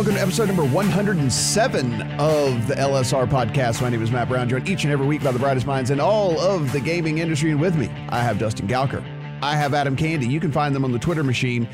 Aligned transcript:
Welcome 0.00 0.14
to 0.14 0.22
episode 0.22 0.46
number 0.46 0.64
107 0.64 2.02
of 2.18 2.66
the 2.66 2.74
LSR 2.74 3.28
podcast. 3.28 3.82
My 3.82 3.90
name 3.90 4.02
is 4.02 4.10
Matt 4.10 4.30
Brown, 4.30 4.48
joined 4.48 4.66
each 4.66 4.84
and 4.84 4.92
every 4.94 5.06
week 5.06 5.22
by 5.22 5.30
the 5.30 5.38
brightest 5.38 5.66
minds 5.66 5.90
in 5.90 6.00
all 6.00 6.40
of 6.40 6.72
the 6.72 6.80
gaming 6.80 7.18
industry. 7.18 7.50
And 7.50 7.60
with 7.60 7.76
me, 7.76 7.90
I 8.08 8.22
have 8.22 8.38
Dustin 8.38 8.66
Gouker. 8.66 9.04
I 9.42 9.56
have 9.56 9.74
Adam 9.74 9.96
Candee. 9.96 10.30
You 10.30 10.40
can 10.40 10.52
find 10.52 10.74
them 10.74 10.86
on 10.86 10.92
the 10.92 10.98
Twitter 10.98 11.22
machine 11.22 11.68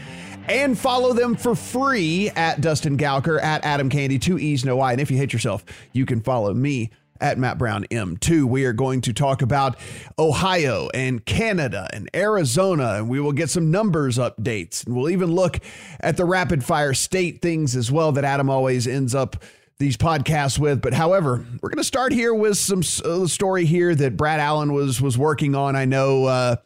and 0.48 0.76
follow 0.76 1.12
them 1.12 1.36
for 1.36 1.54
free 1.54 2.30
at 2.30 2.60
Dustin 2.60 2.98
Gouker, 2.98 3.40
at 3.40 3.64
Adam 3.64 3.88
Candee, 3.88 4.20
two 4.20 4.40
E's, 4.40 4.64
no 4.64 4.80
I. 4.80 4.90
And 4.90 5.00
if 5.00 5.08
you 5.08 5.18
hate 5.18 5.32
yourself, 5.32 5.64
you 5.92 6.04
can 6.04 6.20
follow 6.20 6.52
me 6.52 6.90
at 7.20 7.38
Matt 7.38 7.58
Brown 7.58 7.84
M2. 7.90 8.44
We 8.44 8.64
are 8.64 8.72
going 8.72 9.00
to 9.02 9.12
talk 9.12 9.42
about 9.42 9.76
Ohio 10.18 10.88
and 10.94 11.24
Canada 11.24 11.88
and 11.92 12.08
Arizona, 12.14 12.94
and 12.94 13.08
we 13.08 13.20
will 13.20 13.32
get 13.32 13.50
some 13.50 13.70
numbers 13.70 14.18
updates. 14.18 14.86
And 14.86 14.96
we'll 14.96 15.10
even 15.10 15.32
look 15.32 15.58
at 16.00 16.16
the 16.16 16.24
rapid 16.24 16.64
fire 16.64 16.94
state 16.94 17.42
things 17.42 17.76
as 17.76 17.90
well 17.90 18.12
that 18.12 18.24
Adam 18.24 18.50
always 18.50 18.86
ends 18.86 19.14
up 19.14 19.36
these 19.78 19.96
podcasts 19.96 20.58
with. 20.58 20.80
But 20.80 20.94
however, 20.94 21.44
we're 21.60 21.68
going 21.68 21.78
to 21.78 21.84
start 21.84 22.12
here 22.12 22.34
with 22.34 22.56
some 22.56 22.82
uh, 23.04 23.26
story 23.26 23.66
here 23.66 23.94
that 23.94 24.16
Brad 24.16 24.40
Allen 24.40 24.72
was 24.72 25.00
was 25.00 25.18
working 25.18 25.54
on. 25.54 25.76
I 25.76 25.84
know 25.84 26.24
uh, 26.24 26.56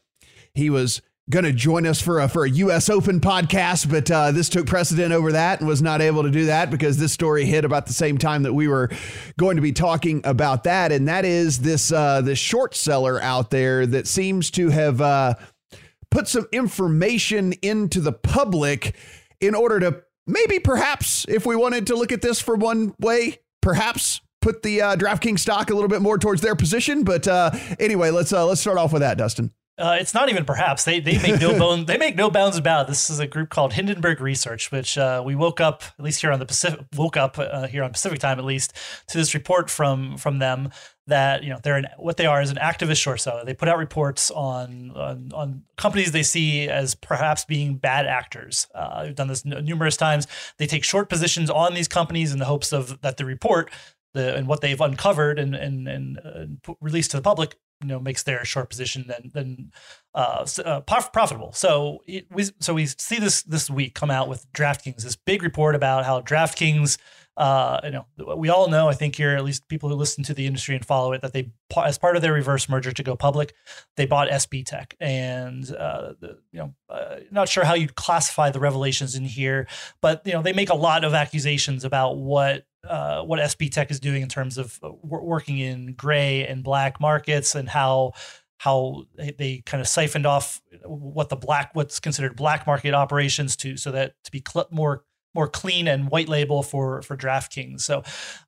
he 0.55 0.71
was 0.71 1.03
going 1.31 1.45
to 1.45 1.53
join 1.53 1.87
us 1.87 2.01
for 2.01 2.21
a 2.21 2.29
for 2.29 2.45
a 2.45 2.51
U.S. 2.51 2.91
Open 2.91 3.21
podcast, 3.21 3.89
but 3.89 4.11
uh, 4.11 4.33
this 4.33 4.49
took 4.49 4.67
precedent 4.67 5.13
over 5.13 5.33
that 5.33 5.61
and 5.61 5.69
was 5.69 5.81
not 5.81 6.01
able 6.01 6.25
to 6.25 6.31
do 6.31 6.47
that 6.47 6.71
because 6.71 6.99
this 6.99 7.13
story 7.13 7.45
hit 7.45 7.65
about 7.65 7.87
the 7.87 7.93
same 7.93 8.19
time 8.19 8.43
that 8.43 8.53
we 8.53 8.69
were 8.69 8.91
going 9.39 9.57
to 9.57 9.63
be 9.63 9.73
talking 9.73 10.21
about 10.25 10.65
that, 10.65 10.93
and 10.93 11.09
that 11.09 11.25
is 11.25 11.61
this 11.61 11.93
uh, 11.93 12.21
this 12.21 12.39
short 12.39 12.75
seller 12.75 13.23
out 13.23 13.51
there 13.51 13.87
that 13.87 14.07
seems 14.07 14.51
to 14.51 14.71
have 14.71 15.01
uh, 15.01 15.35
put 16.11 16.27
some 16.27 16.47
information 16.53 17.53
into 17.63 18.01
the 18.01 18.13
public 18.13 18.97
in 19.41 19.55
order 19.55 19.79
to 19.81 20.03
maybe 20.27 20.59
perhaps 20.59 21.25
if 21.29 21.47
we 21.47 21.55
wanted 21.55 21.87
to 21.87 21.95
look 21.95 22.13
at 22.13 22.23
this 22.23 22.41
for 22.41 22.57
one 22.57 22.93
way, 22.99 23.39
perhaps 23.63 24.21
put 24.43 24.63
the 24.63 24.83
uh, 24.83 24.97
DraftKings 24.97 25.39
stock 25.39 25.71
a 25.71 25.75
little 25.75 25.89
bit 25.89 26.03
more 26.03 26.19
towards 26.19 26.41
their 26.41 26.57
position. 26.57 27.05
But 27.05 27.29
uh, 27.29 27.53
anyway, 27.79 28.11
let's 28.11 28.33
uh, 28.33 28.47
let's 28.47 28.61
start 28.61 28.79
off 28.79 28.93
with 28.93 29.03
that, 29.03 29.17
Dustin. 29.17 29.53
Uh, 29.81 29.97
it's 29.99 30.13
not 30.13 30.29
even 30.29 30.45
perhaps 30.45 30.85
they 30.85 31.01
they 31.01 31.19
make 31.19 31.41
no 31.41 31.59
bone 31.59 31.87
they 31.87 31.97
make 31.97 32.15
no 32.15 32.31
bounds 32.31 32.57
about 32.57 32.83
it. 32.83 32.89
this 32.89 33.09
is 33.09 33.19
a 33.19 33.27
group 33.27 33.49
called 33.49 33.73
Hindenburg 33.73 34.21
Research, 34.21 34.71
which 34.71 34.99
uh, 34.99 35.23
we 35.25 35.35
woke 35.35 35.61
up 35.61 35.83
at 35.99 36.05
least 36.05 36.21
here 36.21 36.31
on 36.31 36.39
the 36.39 36.47
Pacific 36.47 36.81
woke 36.97 37.17
up 37.17 37.39
uh, 37.39 37.67
here 37.67 37.83
on 37.83 37.91
Pacific 37.91 38.19
time 38.19 38.39
at 38.39 38.45
least 38.45 38.75
to 39.09 39.19
this 39.19 39.35
report 39.35 39.71
from 39.71 40.17
from 40.19 40.39
them 40.39 40.71
that 41.07 41.43
you 41.43 41.51
know 41.51 41.59
they're 41.63 41.77
an, 41.77 41.87
what 41.97 42.17
they 42.17 42.27
are 42.27 42.43
is 42.43 42.51
an 42.51 42.57
activist 42.57 43.01
short 43.01 43.21
seller. 43.21 43.45
They 43.45 43.55
put 43.55 43.69
out 43.69 43.79
reports 43.79 44.31
on 44.31 44.93
on, 44.95 45.31
on 45.35 45.63
companies 45.77 46.13
they 46.13 46.23
see 46.23 46.69
as 46.69 46.95
perhaps 46.95 47.45
being 47.45 47.77
bad 47.77 48.07
actors. 48.07 48.67
Uh, 48.75 49.05
they've 49.05 49.15
done 49.15 49.29
this 49.29 49.45
n- 49.47 49.65
numerous 49.65 49.97
times. 49.97 50.27
They 50.59 50.67
take 50.67 50.85
short 50.85 51.09
positions 51.09 51.51
on 51.51 51.75
these 51.75 51.89
companies 51.89 52.33
in 52.33 52.39
the 52.39 52.45
hopes 52.45 52.73
of 52.73 53.01
that 53.01 53.17
the 53.17 53.25
report 53.25 53.71
the 54.15 54.35
and 54.37 54.47
what 54.47 54.61
they've 54.61 54.81
uncovered 54.81 55.39
and 55.39 55.55
and 55.55 55.89
and 55.89 56.19
uh, 56.25 56.73
released 56.81 57.11
to 57.13 57.17
the 57.17 57.23
public 57.23 57.57
you 57.81 57.89
know 57.89 57.99
makes 57.99 58.23
their 58.23 58.45
short 58.45 58.69
position 58.69 59.07
then 59.09 59.31
then 59.33 59.73
uh, 60.15 60.47
uh, 60.65 60.81
profitable. 60.81 61.53
So 61.53 62.03
it, 62.07 62.27
we 62.31 62.45
so 62.61 62.75
we 62.75 62.87
see 62.87 63.19
this 63.19 63.43
this 63.43 63.71
week 63.71 63.95
come 63.95 64.11
out 64.11 64.29
with 64.29 64.51
DraftKings 64.53 65.03
this 65.03 65.17
big 65.17 65.43
report 65.43 65.75
about 65.75 66.05
how 66.05 66.21
DraftKings. 66.21 66.99
Uh, 67.37 67.81
you 67.85 67.91
know, 67.91 68.35
we 68.37 68.51
all 68.51 68.69
know. 68.69 68.89
I 68.89 68.93
think 68.93 69.17
here, 69.17 69.35
at 69.35 69.45
least 69.45 69.67
people 69.69 69.89
who 69.89 69.95
listen 69.95 70.23
to 70.25 70.35
the 70.35 70.47
industry 70.47 70.75
and 70.75 70.85
follow 70.85 71.15
it, 71.15 71.23
that 71.23 71.33
they, 71.33 71.51
as 71.75 71.97
part 71.97 72.17
of 72.17 72.21
their 72.21 72.35
reverse 72.35 72.69
merger 72.69 72.93
to 72.93 73.03
go 73.03 73.17
public, 73.17 73.55
they 73.97 74.05
bought 74.05 74.29
SBTech, 74.29 74.93
and 75.01 75.65
uh, 75.75 76.13
the, 76.21 76.39
you 76.53 76.59
know, 76.59 76.75
uh, 76.91 77.21
not 77.31 77.49
sure 77.49 77.65
how 77.65 77.73
you'd 77.73 77.95
classify 77.95 78.51
the 78.51 78.61
revelations 78.61 79.15
in 79.15 79.25
here, 79.25 79.69
but 80.03 80.21
you 80.27 80.33
know, 80.33 80.43
they 80.43 80.53
make 80.53 80.69
a 80.69 80.75
lot 80.75 81.03
of 81.03 81.15
accusations 81.15 81.83
about 81.85 82.19
what 82.19 82.67
uh, 82.89 83.23
what 83.23 83.41
SBTech 83.41 83.91
is 83.91 84.01
doing 84.01 84.23
in 84.23 84.29
terms 84.29 84.59
of 84.59 84.79
uh, 84.83 84.91
working 85.03 85.59
in 85.59 85.95
gray 85.95 86.47
and 86.47 86.63
black 86.65 87.01
markets 87.01 87.55
and 87.55 87.69
how 87.69 88.13
how 88.59 89.05
they 89.17 89.63
kind 89.65 89.81
of 89.81 89.89
siphoned 89.89 90.27
off 90.27 90.61
what 90.85 91.31
the 91.31 91.37
black 91.37 91.71
what's 91.75 91.99
considered 91.99 92.37
black 92.37 92.67
market 92.67 92.93
operations 92.93 93.57
to 93.57 93.77
so 93.77 93.91
that 93.91 94.15
to 94.25 94.31
be 94.31 94.43
cl- 94.47 94.69
more 94.71 95.05
more 95.35 95.49
clean 95.49 95.87
and 95.87 96.11
white 96.11 96.29
label 96.29 96.63
for 96.63 97.03
for 97.03 97.17
DraftKings. 97.17 97.81
So 97.83 98.03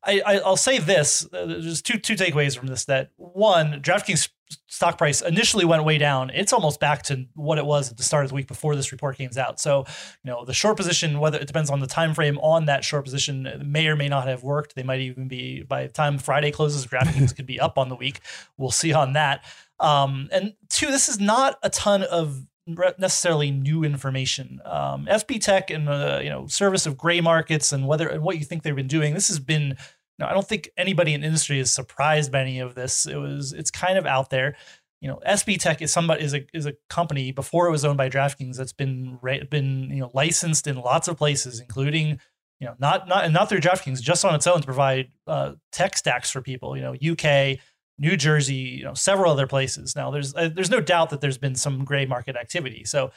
I, 0.05 0.21
I 0.25 0.39
will 0.39 0.57
say 0.57 0.79
this: 0.79 1.27
uh, 1.33 1.47
there's 1.47 1.83
two 1.83 1.99
two 1.99 2.15
takeaways 2.15 2.57
from 2.57 2.69
this. 2.69 2.85
That 2.87 3.11
one, 3.17 3.81
DraftKings 3.83 4.29
stock 4.67 4.99
price 4.99 5.21
initially 5.21 5.65
went 5.65 5.85
way 5.85 5.99
down. 5.99 6.31
It's 6.31 6.53
almost 6.53 6.81
back 6.81 7.03
to 7.05 7.27
what 7.35 7.59
it 7.59 7.67
was 7.67 7.91
at 7.91 7.97
the 7.97 8.03
start 8.03 8.25
of 8.25 8.31
the 8.31 8.35
week 8.35 8.49
before 8.49 8.77
this 8.77 8.93
report 8.93 9.17
came 9.17 9.31
out. 9.37 9.61
So 9.61 9.85
you 10.25 10.31
know 10.31 10.45
the 10.45 10.55
short 10.55 10.77
position, 10.77 11.21
whether 11.21 11.39
it 11.39 11.47
depends 11.47 11.71
on 11.71 11.81
the 11.81 11.87
time 11.87 12.15
frame 12.15 12.39
on 12.39 12.67
that 12.67 12.85
short 12.85 13.05
position, 13.05 13.63
may 13.65 13.87
or 13.87 13.97
may 13.97 14.09
not 14.09 14.27
have 14.27 14.43
worked. 14.43 14.75
They 14.75 14.83
might 14.83 15.01
even 15.01 15.29
be 15.29 15.63
by 15.63 15.85
the 15.85 15.93
time 15.93 16.19
Friday 16.19 16.51
closes, 16.51 16.87
DraftKings 16.87 17.35
could 17.37 17.47
be 17.47 17.61
up 17.61 17.79
on 17.79 17.89
the 17.89 17.97
week. 17.97 18.21
We'll 18.57 18.71
see 18.71 18.93
on 18.93 19.13
that. 19.15 19.45
Um, 19.81 20.29
and 20.33 20.55
two, 20.69 20.87
this 20.87 21.09
is 21.09 21.19
not 21.19 21.59
a 21.63 21.71
ton 21.71 22.05
of 22.05 22.47
necessarily 22.67 23.51
new 23.51 23.85
information. 23.85 24.61
Um, 24.65 25.07
SBTech 25.07 25.75
and 25.75 25.87
the 25.87 26.21
you 26.23 26.31
know 26.31 26.47
service 26.47 26.87
of 26.87 26.97
gray 26.97 27.21
markets 27.21 27.73
and 27.73 27.87
whether 27.87 28.09
and 28.09 28.23
what 28.23 28.39
you 28.39 28.45
think 28.45 28.63
they've 28.63 28.77
been 28.77 28.87
doing. 28.87 29.15
This 29.15 29.29
has 29.29 29.39
been. 29.39 29.77
Know, 30.23 30.29
I 30.29 30.33
don't 30.33 30.47
think 30.47 30.71
anybody 30.77 31.15
in 31.15 31.25
industry 31.25 31.59
is 31.59 31.73
surprised 31.73 32.33
by 32.33 32.41
any 32.41 32.61
of 32.61 32.75
this. 32.75 33.07
It 33.07 33.17
was 33.17 33.53
it's 33.53 33.71
kind 33.71 33.99
of 33.99 34.07
out 34.07 34.31
there. 34.31 34.57
You 35.01 35.09
know, 35.09 35.21
SBTech 35.27 35.83
is 35.83 35.93
somebody 35.93 36.25
is 36.25 36.35
a 36.35 36.47
is 36.55 36.67
a 36.67 36.75
company 36.89 37.33
before 37.33 37.67
it 37.67 37.71
was 37.71 37.85
owned 37.85 37.99
by 37.99 38.09
DraftKings 38.09 38.57
that's 38.57 38.73
been 38.73 39.19
been 39.51 39.91
you 39.91 40.01
know 40.01 40.11
licensed 40.15 40.67
in 40.67 40.77
lots 40.77 41.09
of 41.09 41.17
places, 41.17 41.61
including 41.61 42.21
you 42.61 42.67
know 42.67 42.75
not 42.79 43.09
not 43.09 43.25
and 43.25 43.35
not 43.35 43.49
through 43.49 43.61
DraftKings, 43.61 44.01
just 44.01 44.25
on 44.25 44.35
its 44.35 44.47
own 44.47 44.61
to 44.61 44.67
provide 44.67 45.11
uh, 45.27 45.53
tech 45.73 45.97
stacks 45.97 46.31
for 46.31 46.41
people. 46.41 46.77
You 46.77 46.83
know, 46.83 46.95
UK, 46.95 47.59
New 47.99 48.17
Jersey, 48.17 48.55
you 48.55 48.85
know, 48.85 48.95
several 48.95 49.31
other 49.31 49.47
places. 49.47 49.95
Now, 49.95 50.11
there's 50.11 50.35
uh, 50.35 50.51
there's 50.55 50.71
no 50.71 50.81
doubt 50.81 51.11
that 51.11 51.21
there's 51.21 51.39
been 51.39 51.55
some 51.55 51.85
gray 51.85 52.07
market 52.07 52.37
activity. 52.37 52.85
So, 52.85 53.13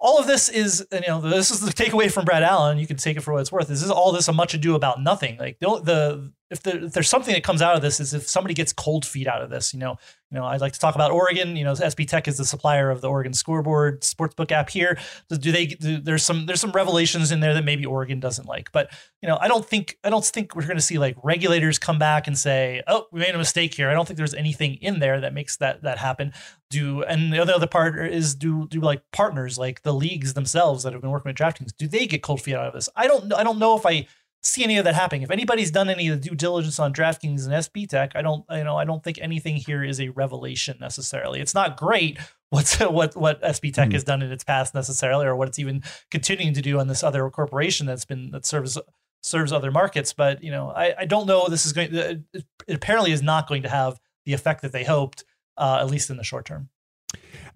all 0.00 0.18
of 0.18 0.26
this 0.26 0.48
is, 0.48 0.86
you 0.92 1.00
know, 1.06 1.20
this 1.20 1.50
is 1.50 1.60
the 1.60 1.72
takeaway 1.72 2.10
from 2.10 2.24
Brad 2.24 2.42
Allen. 2.42 2.78
You 2.78 2.86
can 2.86 2.96
take 2.96 3.16
it 3.16 3.20
for 3.20 3.32
what 3.32 3.40
it's 3.40 3.52
worth. 3.52 3.68
This 3.68 3.82
is 3.82 3.90
all 3.90 4.12
this 4.12 4.28
a 4.28 4.32
much 4.32 4.54
ado 4.54 4.74
about 4.74 5.00
nothing. 5.00 5.38
Like 5.38 5.58
the, 5.60 5.80
the 5.80 6.32
if, 6.50 6.62
there, 6.62 6.84
if 6.84 6.92
there's 6.92 7.08
something 7.08 7.34
that 7.34 7.42
comes 7.42 7.62
out 7.62 7.74
of 7.74 7.82
this 7.82 8.00
is 8.00 8.12
if 8.12 8.28
somebody 8.28 8.54
gets 8.54 8.72
cold 8.72 9.06
feet 9.06 9.26
out 9.26 9.42
of 9.42 9.50
this. 9.50 9.72
You 9.72 9.80
know, 9.80 9.96
you 10.30 10.38
know, 10.38 10.44
I'd 10.44 10.60
like 10.60 10.74
to 10.74 10.78
talk 10.78 10.94
about 10.94 11.10
Oregon. 11.10 11.56
You 11.56 11.64
know, 11.64 11.72
SBTech 11.72 12.28
is 12.28 12.36
the 12.36 12.44
supplier 12.44 12.90
of 12.90 13.00
the 13.00 13.08
Oregon 13.08 13.32
Scoreboard 13.32 14.02
sportsbook 14.02 14.52
app 14.52 14.68
here. 14.68 14.98
Do 15.30 15.52
they? 15.52 15.66
Do, 15.66 15.98
there's 15.98 16.22
some 16.22 16.46
there's 16.46 16.60
some 16.60 16.72
revelations 16.72 17.32
in 17.32 17.40
there 17.40 17.54
that 17.54 17.64
maybe 17.64 17.86
Oregon 17.86 18.20
doesn't 18.20 18.46
like, 18.46 18.70
but 18.72 18.90
you 19.22 19.28
know, 19.28 19.38
I 19.40 19.48
don't 19.48 19.64
think 19.64 19.98
I 20.04 20.10
don't 20.10 20.24
think 20.24 20.54
we're 20.54 20.66
going 20.66 20.76
to 20.76 20.82
see 20.82 20.98
like 20.98 21.16
regulators 21.22 21.78
come 21.78 21.98
back 21.98 22.26
and 22.26 22.36
say, 22.36 22.82
"Oh, 22.86 23.06
we 23.10 23.20
made 23.20 23.34
a 23.34 23.38
mistake 23.38 23.74
here." 23.74 23.88
I 23.88 23.94
don't 23.94 24.06
think 24.06 24.18
there's 24.18 24.34
anything 24.34 24.74
in 24.74 24.98
there 24.98 25.20
that 25.20 25.32
makes 25.32 25.56
that 25.58 25.82
that 25.82 25.98
happen. 25.98 26.32
Do 26.68 27.02
and 27.04 27.32
the 27.32 27.38
other 27.38 27.54
other 27.54 27.66
part 27.66 28.12
is 28.12 28.34
do 28.34 28.66
do 28.68 28.80
like 28.80 29.02
partners 29.12 29.56
like 29.56 29.82
the 29.82 29.94
leagues 29.94 30.34
themselves 30.34 30.82
that 30.82 30.92
have 30.92 31.00
been 31.00 31.10
working 31.10 31.30
with 31.30 31.36
DraftKings. 31.36 31.74
Do 31.76 31.88
they 31.88 32.06
get 32.06 32.22
cold 32.22 32.42
feet 32.42 32.54
out 32.54 32.66
of 32.66 32.74
this? 32.74 32.88
I 32.94 33.06
don't 33.06 33.32
I 33.32 33.44
don't 33.44 33.58
know 33.58 33.76
if 33.76 33.86
I 33.86 34.06
see 34.44 34.62
any 34.62 34.76
of 34.76 34.84
that 34.84 34.94
happening. 34.94 35.22
If 35.22 35.30
anybody's 35.30 35.70
done 35.70 35.88
any 35.88 36.08
of 36.08 36.20
the 36.20 36.28
due 36.28 36.36
diligence 36.36 36.78
on 36.78 36.92
DraftKings 36.92 37.44
and 37.44 37.54
SBTech, 37.54 38.12
I 38.14 38.22
don't, 38.22 38.44
you 38.50 38.64
know, 38.64 38.76
I 38.76 38.84
don't 38.84 39.02
think 39.02 39.18
anything 39.20 39.56
here 39.56 39.82
is 39.82 40.00
a 40.00 40.10
revelation 40.10 40.76
necessarily. 40.80 41.40
It's 41.40 41.54
not 41.54 41.76
great 41.76 42.18
what's 42.50 42.78
what 42.80 43.16
what 43.16 43.42
SBTech 43.42 43.74
mm-hmm. 43.74 43.92
has 43.92 44.04
done 44.04 44.22
in 44.22 44.30
its 44.30 44.44
past 44.44 44.74
necessarily, 44.74 45.26
or 45.26 45.36
what 45.36 45.48
it's 45.48 45.58
even 45.58 45.82
continuing 46.10 46.54
to 46.54 46.62
do 46.62 46.78
on 46.78 46.88
this 46.88 47.02
other 47.02 47.28
corporation 47.30 47.86
that's 47.86 48.04
been 48.04 48.30
that 48.30 48.46
serves 48.46 48.78
serves 49.22 49.52
other 49.52 49.70
markets. 49.70 50.12
But 50.12 50.42
you 50.42 50.50
know, 50.50 50.70
I, 50.70 50.94
I 51.00 51.04
don't 51.06 51.26
know. 51.26 51.48
This 51.48 51.66
is 51.66 51.72
going. 51.72 51.94
It 51.94 52.22
apparently 52.68 53.12
is 53.12 53.22
not 53.22 53.48
going 53.48 53.62
to 53.62 53.68
have 53.68 53.98
the 54.24 54.32
effect 54.32 54.62
that 54.62 54.72
they 54.72 54.84
hoped, 54.84 55.24
uh, 55.56 55.78
at 55.80 55.90
least 55.90 56.10
in 56.10 56.16
the 56.16 56.24
short 56.24 56.46
term. 56.46 56.68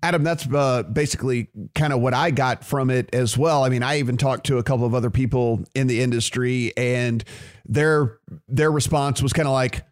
Adam, 0.02 0.22
that's 0.22 0.46
uh, 0.46 0.84
basically 0.84 1.48
kind 1.74 1.92
of 1.92 2.00
what 2.00 2.14
I 2.14 2.30
got 2.30 2.64
from 2.64 2.88
it 2.88 3.12
as 3.12 3.36
well. 3.36 3.64
I 3.64 3.68
mean, 3.68 3.82
I 3.82 3.98
even 3.98 4.16
talked 4.16 4.46
to 4.46 4.58
a 4.58 4.62
couple 4.62 4.86
of 4.86 4.94
other 4.94 5.10
people 5.10 5.64
in 5.74 5.88
the 5.88 6.00
industry, 6.00 6.72
and 6.76 7.24
their 7.66 8.18
their 8.46 8.70
response 8.70 9.20
was 9.22 9.32
kind 9.32 9.48
of 9.48 9.52
like, 9.52 9.82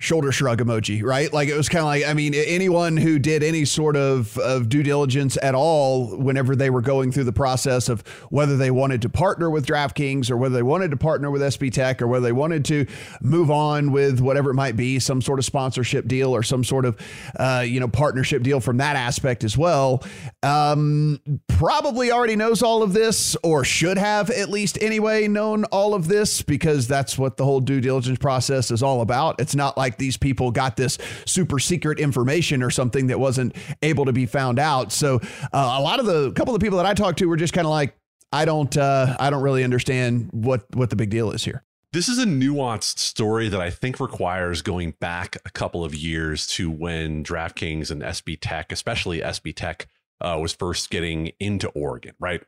shoulder 0.00 0.32
shrug 0.32 0.60
emoji, 0.60 1.02
right? 1.02 1.32
Like 1.32 1.48
it 1.48 1.56
was 1.56 1.68
kind 1.68 1.80
of 1.80 1.86
like, 1.86 2.04
I 2.04 2.14
mean, 2.14 2.34
anyone 2.34 2.96
who 2.96 3.18
did 3.18 3.42
any 3.42 3.64
sort 3.64 3.96
of, 3.96 4.36
of 4.38 4.68
due 4.68 4.82
diligence 4.82 5.38
at 5.40 5.54
all 5.54 6.16
whenever 6.16 6.56
they 6.56 6.68
were 6.68 6.82
going 6.82 7.12
through 7.12 7.24
the 7.24 7.32
process 7.32 7.88
of 7.88 8.06
whether 8.28 8.56
they 8.56 8.70
wanted 8.70 9.02
to 9.02 9.08
partner 9.08 9.48
with 9.48 9.66
DraftKings 9.66 10.30
or 10.30 10.36
whether 10.36 10.54
they 10.54 10.62
wanted 10.62 10.90
to 10.90 10.96
partner 10.96 11.30
with 11.30 11.40
SBTech 11.40 12.02
or 12.02 12.08
whether 12.08 12.24
they 12.24 12.32
wanted 12.32 12.64
to 12.66 12.86
move 13.22 13.50
on 13.50 13.92
with 13.92 14.20
whatever 14.20 14.50
it 14.50 14.54
might 14.54 14.76
be, 14.76 14.98
some 14.98 15.22
sort 15.22 15.38
of 15.38 15.44
sponsorship 15.44 16.06
deal 16.06 16.34
or 16.34 16.42
some 16.42 16.64
sort 16.64 16.84
of, 16.84 16.98
uh, 17.38 17.64
you 17.66 17.78
know, 17.78 17.88
partnership 17.88 18.42
deal 18.42 18.60
from 18.60 18.78
that 18.78 18.96
aspect 18.96 19.44
as 19.44 19.56
well, 19.56 20.02
um, 20.42 21.20
probably 21.48 22.10
already 22.10 22.36
knows 22.36 22.62
all 22.62 22.82
of 22.82 22.92
this 22.92 23.36
or 23.42 23.64
should 23.64 23.96
have 23.96 24.28
at 24.30 24.50
least 24.50 24.76
anyway 24.82 25.28
known 25.28 25.64
all 25.66 25.94
of 25.94 26.08
this 26.08 26.42
because 26.42 26.88
that's 26.88 27.16
what 27.16 27.36
the 27.36 27.44
whole 27.44 27.60
due 27.60 27.80
diligence 27.80 28.18
process 28.18 28.70
is 28.70 28.82
all 28.82 29.00
about. 29.00 29.40
It's 29.40 29.54
not 29.54 29.78
like 29.78 29.83
like 29.84 29.98
these 29.98 30.16
people 30.16 30.50
got 30.50 30.76
this 30.76 30.98
super 31.26 31.58
secret 31.58 32.00
information 32.00 32.62
or 32.62 32.70
something 32.70 33.08
that 33.08 33.20
wasn't 33.20 33.54
able 33.82 34.06
to 34.06 34.12
be 34.12 34.26
found 34.26 34.58
out. 34.58 34.92
So 34.92 35.20
uh, 35.52 35.76
a 35.78 35.82
lot 35.82 36.00
of 36.00 36.06
the 36.06 36.32
couple 36.32 36.54
of 36.54 36.60
people 36.62 36.78
that 36.78 36.86
I 36.86 36.94
talked 36.94 37.18
to 37.18 37.26
were 37.26 37.36
just 37.36 37.52
kind 37.52 37.66
of 37.66 37.70
like, 37.70 37.94
I 38.32 38.44
don't, 38.44 38.74
uh, 38.76 39.16
I 39.20 39.30
don't 39.30 39.42
really 39.42 39.62
understand 39.62 40.30
what 40.32 40.64
what 40.74 40.90
the 40.90 40.96
big 40.96 41.10
deal 41.10 41.30
is 41.30 41.44
here. 41.44 41.62
This 41.92 42.08
is 42.08 42.18
a 42.18 42.24
nuanced 42.24 42.98
story 42.98 43.48
that 43.48 43.60
I 43.60 43.70
think 43.70 44.00
requires 44.00 44.62
going 44.62 44.94
back 44.98 45.36
a 45.44 45.50
couple 45.50 45.84
of 45.84 45.94
years 45.94 46.46
to 46.48 46.68
when 46.68 47.22
DraftKings 47.22 47.92
and 47.92 48.02
SBTech, 48.02 48.72
especially 48.72 49.20
SBTech, 49.20 49.86
uh, 50.20 50.38
was 50.40 50.52
first 50.52 50.90
getting 50.90 51.30
into 51.38 51.68
Oregon, 51.68 52.14
right? 52.18 52.42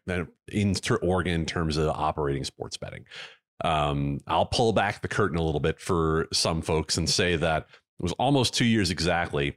Into 0.49 0.97
Oregon 0.97 1.35
in 1.35 1.47
terms 1.47 1.77
of 1.77 1.91
operating 1.91 2.43
sports 2.43 2.77
betting. 2.77 3.05
Um, 3.64 4.20
I'll 4.26 4.47
pull 4.47 4.73
back 4.73 5.03
the 5.03 5.08
curtain 5.08 5.38
a 5.38 5.43
little 5.43 5.61
bit 5.61 5.81
for 5.81 6.29
some 6.32 6.62
folks 6.62 6.97
and 6.97 7.08
say 7.08 7.37
that 7.37 7.62
it 7.62 8.03
was 8.03 8.12
almost 8.12 8.55
two 8.55 8.67
years 8.67 8.91
exactly 8.91 9.56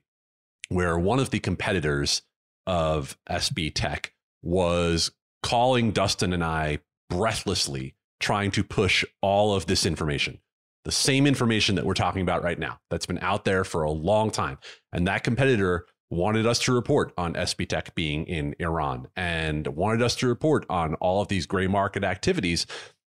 where 0.69 0.97
one 0.97 1.19
of 1.19 1.31
the 1.31 1.39
competitors 1.39 2.21
of 2.65 3.17
SBTech 3.29 4.11
was 4.41 5.11
calling 5.43 5.91
Dustin 5.91 6.33
and 6.33 6.43
I 6.43 6.79
breathlessly, 7.09 7.95
trying 8.19 8.51
to 8.51 8.63
push 8.63 9.03
all 9.21 9.55
of 9.55 9.65
this 9.65 9.85
information. 9.85 10.39
The 10.85 10.91
same 10.91 11.27
information 11.27 11.75
that 11.75 11.85
we're 11.85 11.93
talking 11.93 12.21
about 12.21 12.43
right 12.43 12.57
now, 12.57 12.79
that's 12.89 13.05
been 13.05 13.19
out 13.19 13.43
there 13.43 13.63
for 13.63 13.83
a 13.83 13.91
long 13.91 14.31
time. 14.31 14.59
And 14.93 15.07
that 15.07 15.23
competitor 15.23 15.85
wanted 16.09 16.45
us 16.45 16.59
to 16.59 16.73
report 16.73 17.13
on 17.17 17.33
SBTech 17.33 17.93
being 17.95 18.25
in 18.25 18.55
Iran 18.59 19.07
and 19.15 19.67
wanted 19.67 20.01
us 20.01 20.15
to 20.17 20.27
report 20.27 20.65
on 20.69 20.95
all 20.95 21.21
of 21.21 21.27
these 21.27 21.45
gray 21.45 21.67
market 21.67 22.03
activities. 22.03 22.65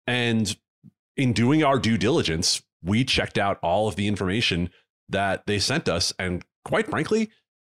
And 0.08 0.56
in 1.20 1.34
doing 1.34 1.64
our 1.66 1.78
due 1.78 1.98
diligence, 1.98 2.62
we 2.82 3.04
checked 3.04 3.38
out 3.38 3.60
all 3.62 3.90
of 3.90 3.98
the 3.98 4.08
information 4.08 4.70
that 5.10 5.46
they 5.46 5.60
sent 5.60 5.90
us. 5.90 6.14
And 6.18 6.46
quite 6.64 6.90
frankly, 6.90 7.30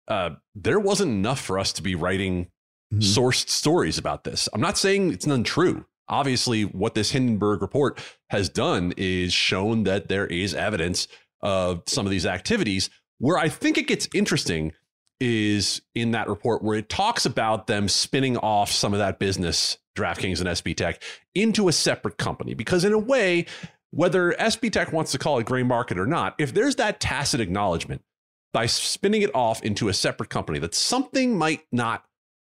uh, 0.08 0.30
there 0.54 0.80
wasn't 0.80 1.12
enough 1.12 1.40
for 1.40 1.56
us 1.58 1.72
to 1.74 1.82
be 1.82 1.94
writing 1.94 2.46
mm-hmm. 2.92 2.98
sourced 2.98 3.48
stories 3.48 3.98
about 3.98 4.24
this. 4.24 4.48
I'm 4.52 4.60
not 4.60 4.76
saying 4.76 5.12
it's 5.12 5.26
untrue. 5.26 5.86
Obviously, 6.08 6.64
what 6.64 6.94
this 6.94 7.12
Hindenburg 7.12 7.62
report 7.62 8.00
has 8.30 8.48
done 8.48 8.92
is 8.96 9.32
shown 9.32 9.84
that 9.84 10.08
there 10.08 10.26
is 10.26 10.52
evidence 10.52 11.06
of 11.40 11.82
some 11.86 12.04
of 12.04 12.10
these 12.10 12.26
activities. 12.26 12.90
Where 13.18 13.38
I 13.38 13.48
think 13.48 13.78
it 13.78 13.86
gets 13.86 14.08
interesting 14.12 14.72
is 15.20 15.80
in 15.94 16.10
that 16.12 16.28
report 16.28 16.62
where 16.62 16.78
it 16.78 16.88
talks 16.88 17.24
about 17.26 17.66
them 17.66 17.88
spinning 17.88 18.36
off 18.38 18.70
some 18.70 18.92
of 18.92 18.98
that 18.98 19.18
business 19.18 19.78
DraftKings 19.96 20.40
and 20.40 20.48
SBTech 20.48 20.98
into 21.34 21.68
a 21.68 21.72
separate 21.72 22.18
company. 22.18 22.54
Because 22.54 22.84
in 22.84 22.92
a 22.92 22.98
way, 22.98 23.46
whether 23.90 24.32
SBTech 24.32 24.92
wants 24.92 25.12
to 25.12 25.18
call 25.18 25.38
it 25.38 25.46
gray 25.46 25.62
market 25.62 25.98
or 25.98 26.06
not, 26.06 26.34
if 26.38 26.52
there's 26.52 26.76
that 26.76 27.00
tacit 27.00 27.40
acknowledgement 27.40 28.02
by 28.52 28.66
spinning 28.66 29.22
it 29.22 29.34
off 29.34 29.62
into 29.62 29.88
a 29.88 29.94
separate 29.94 30.30
company 30.30 30.58
that 30.58 30.74
something 30.74 31.36
might 31.36 31.62
not 31.72 32.04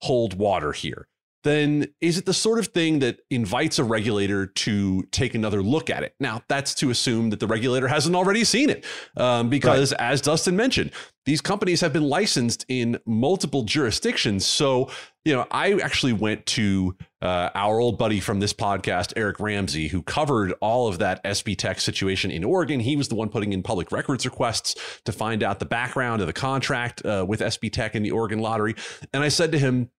hold 0.02 0.38
water 0.38 0.72
here, 0.72 1.08
then 1.44 1.88
is 2.02 2.18
it 2.18 2.26
the 2.26 2.34
sort 2.34 2.60
of 2.60 2.68
thing 2.68 3.00
that 3.00 3.20
invites 3.30 3.78
a 3.80 3.84
regulator 3.84 4.48
to 4.48 5.04
take 5.12 5.36
another 5.36 5.62
look 5.62 5.90
at 5.90 6.04
it? 6.04 6.16
Now, 6.20 6.42
that's 6.48 6.74
to 6.76 6.90
assume 6.90 7.30
that 7.30 7.40
the 7.40 7.48
regulator 7.48 7.88
hasn't 7.88 8.16
already 8.16 8.44
seen 8.44 8.70
it, 8.70 8.86
um, 9.18 9.50
because 9.50 9.92
right. 9.92 10.02
as 10.02 10.22
Dustin 10.22 10.56
mentioned, 10.56 10.92
these 11.26 11.42
companies 11.42 11.82
have 11.82 11.94
been 11.94 12.04
licensed 12.04 12.66
in 12.68 13.00
multiple 13.06 13.64
jurisdictions. 13.64 14.46
So, 14.46 14.90
you 15.24 15.34
know, 15.34 15.46
I 15.52 15.74
actually 15.74 16.14
went 16.14 16.46
to 16.48 16.96
uh, 17.22 17.50
our 17.56 17.80
old 17.80 17.98
buddy 17.98 18.20
from 18.20 18.40
this 18.40 18.54
podcast, 18.54 19.14
Eric 19.16 19.40
Ramsey, 19.40 19.88
who 19.88 20.02
covered 20.02 20.54
all 20.60 20.88
of 20.88 21.00
that 21.00 21.24
SBTech 21.24 21.80
situation 21.80 22.30
in 22.32 22.44
Oregon. 22.44 22.80
He 22.82 22.96
was 22.96 23.08
the 23.08 23.16
one 23.16 23.30
putting 23.30 23.54
in 23.54 23.64
public 23.64 23.92
records 23.92 24.26
requests 24.26 24.76
to 25.06 25.12
find 25.12 25.44
out 25.44 25.60
the 25.60 25.66
background 25.66 26.22
of 26.22 26.28
the 26.28 26.34
contract 26.34 27.06
uh, 27.06 27.26
with 27.28 27.40
SBTech 27.40 27.92
and 27.94 28.06
the 28.06 28.12
Oregon 28.12 28.40
Lottery. 28.40 28.76
And 29.14 29.24
I 29.24 29.30
said 29.30 29.54
to 29.54 29.60
him, 29.60 29.90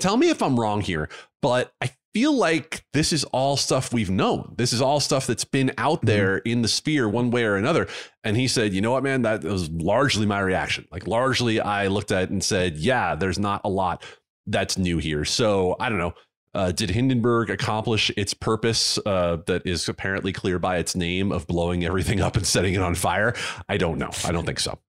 tell 0.00 0.16
me 0.16 0.30
if 0.30 0.42
I'm 0.42 0.58
wrong 0.58 0.80
here, 0.80 1.08
but 1.42 1.72
I 1.80 1.90
feel 2.12 2.32
like 2.34 2.84
this 2.92 3.12
is 3.12 3.24
all 3.24 3.56
stuff 3.56 3.92
we've 3.92 4.10
known. 4.10 4.54
This 4.56 4.72
is 4.72 4.82
all 4.82 5.00
stuff 5.00 5.26
that's 5.26 5.44
been 5.44 5.72
out 5.78 5.98
mm-hmm. 5.98 6.06
there 6.06 6.38
mm-hmm. 6.38 6.48
in 6.48 6.62
the 6.62 6.68
sphere 6.68 7.08
one 7.08 7.30
way 7.30 7.44
or 7.44 7.56
another. 7.56 7.88
And 8.24 8.36
he 8.36 8.48
said, 8.48 8.72
you 8.72 8.80
know 8.80 8.92
what, 8.92 9.02
man, 9.02 9.22
that 9.22 9.44
was 9.44 9.70
largely 9.70 10.26
my 10.26 10.40
reaction. 10.40 10.86
Like, 10.90 11.06
largely, 11.06 11.60
I 11.60 11.86
looked 11.86 12.12
at 12.12 12.24
it 12.24 12.30
and 12.30 12.42
said, 12.42 12.76
yeah, 12.76 13.14
there's 13.14 13.38
not 13.38 13.60
a 13.64 13.68
lot 13.68 14.04
that's 14.46 14.76
new 14.76 14.98
here. 14.98 15.24
So 15.24 15.76
I 15.78 15.88
don't 15.88 15.98
know. 15.98 16.14
Uh, 16.52 16.72
did 16.72 16.90
Hindenburg 16.90 17.48
accomplish 17.48 18.10
its 18.16 18.34
purpose 18.34 18.98
uh, 19.06 19.38
that 19.46 19.64
is 19.64 19.88
apparently 19.88 20.32
clear 20.32 20.58
by 20.58 20.78
its 20.78 20.96
name 20.96 21.30
of 21.30 21.46
blowing 21.46 21.84
everything 21.84 22.20
up 22.20 22.36
and 22.36 22.44
setting 22.44 22.74
it 22.74 22.80
on 22.80 22.96
fire? 22.96 23.34
I 23.68 23.76
don't 23.76 23.98
know. 23.98 24.10
I 24.24 24.32
don't 24.32 24.46
think 24.46 24.60
so. 24.60 24.78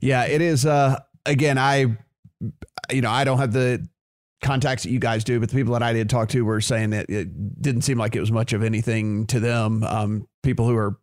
Yeah, 0.00 0.24
it 0.26 0.40
is. 0.40 0.64
Uh, 0.64 1.00
again, 1.26 1.58
I, 1.58 1.96
you 2.92 3.00
know, 3.00 3.10
I 3.10 3.24
don't 3.24 3.38
have 3.38 3.52
the 3.52 3.84
contacts 4.44 4.84
that 4.84 4.90
you 4.90 5.00
guys 5.00 5.24
do, 5.24 5.40
but 5.40 5.48
the 5.48 5.56
people 5.56 5.72
that 5.72 5.82
I 5.82 5.92
did 5.92 6.08
talk 6.08 6.28
to 6.28 6.44
were 6.44 6.60
saying 6.60 6.90
that 6.90 7.10
it 7.10 7.60
didn't 7.60 7.82
seem 7.82 7.98
like 7.98 8.14
it 8.14 8.20
was 8.20 8.30
much 8.30 8.52
of 8.52 8.62
anything 8.62 9.26
to 9.28 9.40
them. 9.40 9.82
Um, 9.82 10.28
people 10.42 10.68
who 10.68 10.76
are 10.76 10.98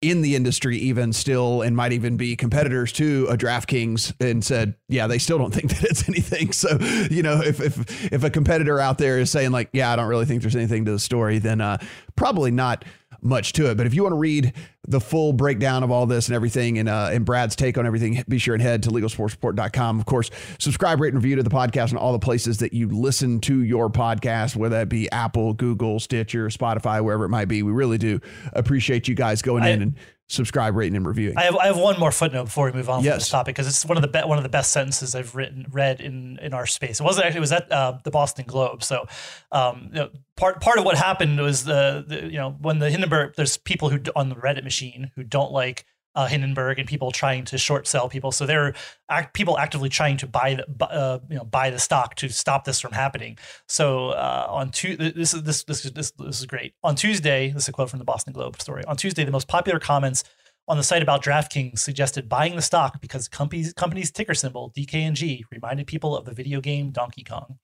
in 0.00 0.20
the 0.20 0.36
industry, 0.36 0.76
even 0.78 1.12
still, 1.12 1.62
and 1.62 1.74
might 1.74 1.92
even 1.92 2.16
be 2.16 2.36
competitors 2.36 2.92
to 2.92 3.26
a 3.30 3.36
DraftKings, 3.36 4.14
and 4.20 4.44
said, 4.44 4.74
yeah, 4.88 5.06
they 5.06 5.18
still 5.18 5.38
don't 5.38 5.52
think 5.52 5.70
that 5.74 5.84
it's 5.84 6.08
anything. 6.08 6.52
So, 6.52 6.78
you 7.10 7.22
know, 7.22 7.40
if 7.40 7.60
if 7.60 8.12
if 8.12 8.22
a 8.22 8.30
competitor 8.30 8.78
out 8.78 8.98
there 8.98 9.18
is 9.18 9.30
saying 9.30 9.50
like, 9.50 9.70
yeah, 9.72 9.92
I 9.92 9.96
don't 9.96 10.08
really 10.08 10.26
think 10.26 10.42
there's 10.42 10.56
anything 10.56 10.84
to 10.84 10.92
the 10.92 10.98
story, 10.98 11.38
then 11.38 11.60
uh, 11.60 11.78
probably 12.16 12.50
not 12.50 12.84
much 13.24 13.54
to 13.54 13.70
it. 13.70 13.76
But 13.76 13.86
if 13.86 13.94
you 13.94 14.02
want 14.02 14.12
to 14.12 14.18
read 14.18 14.52
the 14.86 15.00
full 15.00 15.32
breakdown 15.32 15.82
of 15.82 15.90
all 15.90 16.06
this 16.06 16.28
and 16.28 16.36
everything 16.36 16.78
and, 16.78 16.88
uh, 16.88 17.08
and 17.10 17.24
Brad's 17.24 17.56
take 17.56 17.78
on 17.78 17.86
everything, 17.86 18.22
be 18.28 18.38
sure 18.38 18.54
and 18.54 18.62
head 18.62 18.82
to 18.84 18.90
legalsportsreport.com. 18.90 19.98
Of 19.98 20.06
course, 20.06 20.30
subscribe, 20.58 21.00
rate, 21.00 21.14
and 21.14 21.22
review 21.22 21.36
to 21.36 21.42
the 21.42 21.50
podcast 21.50 21.90
and 21.90 21.98
all 21.98 22.12
the 22.12 22.18
places 22.18 22.58
that 22.58 22.72
you 22.72 22.88
listen 22.88 23.40
to 23.40 23.62
your 23.62 23.88
podcast, 23.88 24.56
whether 24.56 24.76
that 24.76 24.88
be 24.88 25.10
Apple, 25.10 25.54
Google, 25.54 25.98
Stitcher, 25.98 26.48
Spotify, 26.48 27.02
wherever 27.02 27.24
it 27.24 27.30
might 27.30 27.48
be. 27.48 27.62
We 27.62 27.72
really 27.72 27.98
do 27.98 28.20
appreciate 28.52 29.08
you 29.08 29.14
guys 29.14 29.42
going 29.42 29.62
I, 29.62 29.70
in 29.70 29.82
and 29.82 29.94
subscribe, 30.28 30.74
rating, 30.74 30.96
and 30.96 31.06
reviewing. 31.06 31.36
I 31.36 31.42
have, 31.42 31.56
I 31.56 31.66
have 31.66 31.76
one 31.76 31.98
more 31.98 32.10
footnote 32.10 32.44
before 32.44 32.66
we 32.66 32.72
move 32.72 32.88
on 32.88 33.02
yes. 33.02 33.12
from 33.12 33.18
this 33.18 33.28
topic 33.28 33.54
because 33.54 33.66
it's 33.66 33.84
one 33.84 33.96
of 33.96 34.02
the 34.02 34.08
be- 34.08 34.26
one 34.26 34.38
of 34.38 34.42
the 34.42 34.50
best 34.50 34.72
sentences 34.72 35.14
I've 35.14 35.34
written 35.34 35.66
read 35.70 36.00
in 36.00 36.38
in 36.40 36.54
our 36.54 36.66
space. 36.66 37.00
It 37.00 37.04
wasn't 37.04 37.26
actually 37.26 37.38
it 37.38 37.40
was 37.40 37.52
at 37.52 37.70
uh, 37.70 37.98
the 38.04 38.10
Boston 38.10 38.44
Globe. 38.46 38.82
So 38.82 39.06
um, 39.52 39.90
you 39.92 40.00
know, 40.00 40.10
part 40.36 40.60
part 40.60 40.78
of 40.78 40.84
what 40.84 40.96
happened 40.96 41.38
was 41.40 41.64
the, 41.64 42.04
the, 42.06 42.22
you 42.24 42.38
know 42.38 42.56
when 42.60 42.78
the 42.78 42.90
Hindenburg 42.90 43.34
there's 43.36 43.56
people 43.56 43.90
who 43.90 44.00
on 44.16 44.28
the 44.28 44.36
Reddit 44.36 44.64
machine 44.64 45.10
who 45.14 45.22
don't 45.22 45.52
like. 45.52 45.86
Uh, 46.16 46.26
Hindenburg 46.26 46.78
and 46.78 46.88
people 46.88 47.10
trying 47.10 47.44
to 47.46 47.58
short 47.58 47.88
sell 47.88 48.08
people, 48.08 48.30
so 48.30 48.46
there 48.46 48.66
are 48.66 48.74
act, 49.10 49.34
people 49.34 49.58
actively 49.58 49.88
trying 49.88 50.16
to 50.18 50.28
buy 50.28 50.54
the 50.54 50.86
uh, 50.86 51.18
you 51.28 51.36
know 51.36 51.44
buy 51.44 51.70
the 51.70 51.78
stock 51.80 52.14
to 52.16 52.28
stop 52.28 52.64
this 52.64 52.80
from 52.80 52.92
happening. 52.92 53.36
So 53.68 54.10
uh, 54.10 54.46
on 54.48 54.70
two, 54.70 54.96
this 54.96 55.34
is 55.34 55.42
this 55.42 55.64
this 55.64 55.82
this 55.82 56.12
this 56.12 56.38
is 56.38 56.46
great. 56.46 56.74
On 56.84 56.94
Tuesday, 56.94 57.50
this 57.50 57.64
is 57.64 57.68
a 57.68 57.72
quote 57.72 57.90
from 57.90 57.98
the 57.98 58.04
Boston 58.04 58.32
Globe 58.32 58.60
story. 58.60 58.84
On 58.84 58.96
Tuesday, 58.96 59.24
the 59.24 59.32
most 59.32 59.48
popular 59.48 59.80
comments 59.80 60.22
on 60.66 60.76
the 60.76 60.82
site 60.82 61.02
about 61.02 61.22
DraftKings 61.22 61.78
suggested 61.78 62.28
buying 62.28 62.56
the 62.56 62.62
stock 62.62 63.00
because 63.00 63.28
company's 63.28 63.72
company's 63.72 64.10
ticker 64.10 64.34
symbol 64.34 64.72
DKNG 64.76 65.42
reminded 65.50 65.86
people 65.86 66.16
of 66.16 66.24
the 66.24 66.32
video 66.32 66.60
game 66.60 66.90
Donkey 66.90 67.24
Kong. 67.24 67.58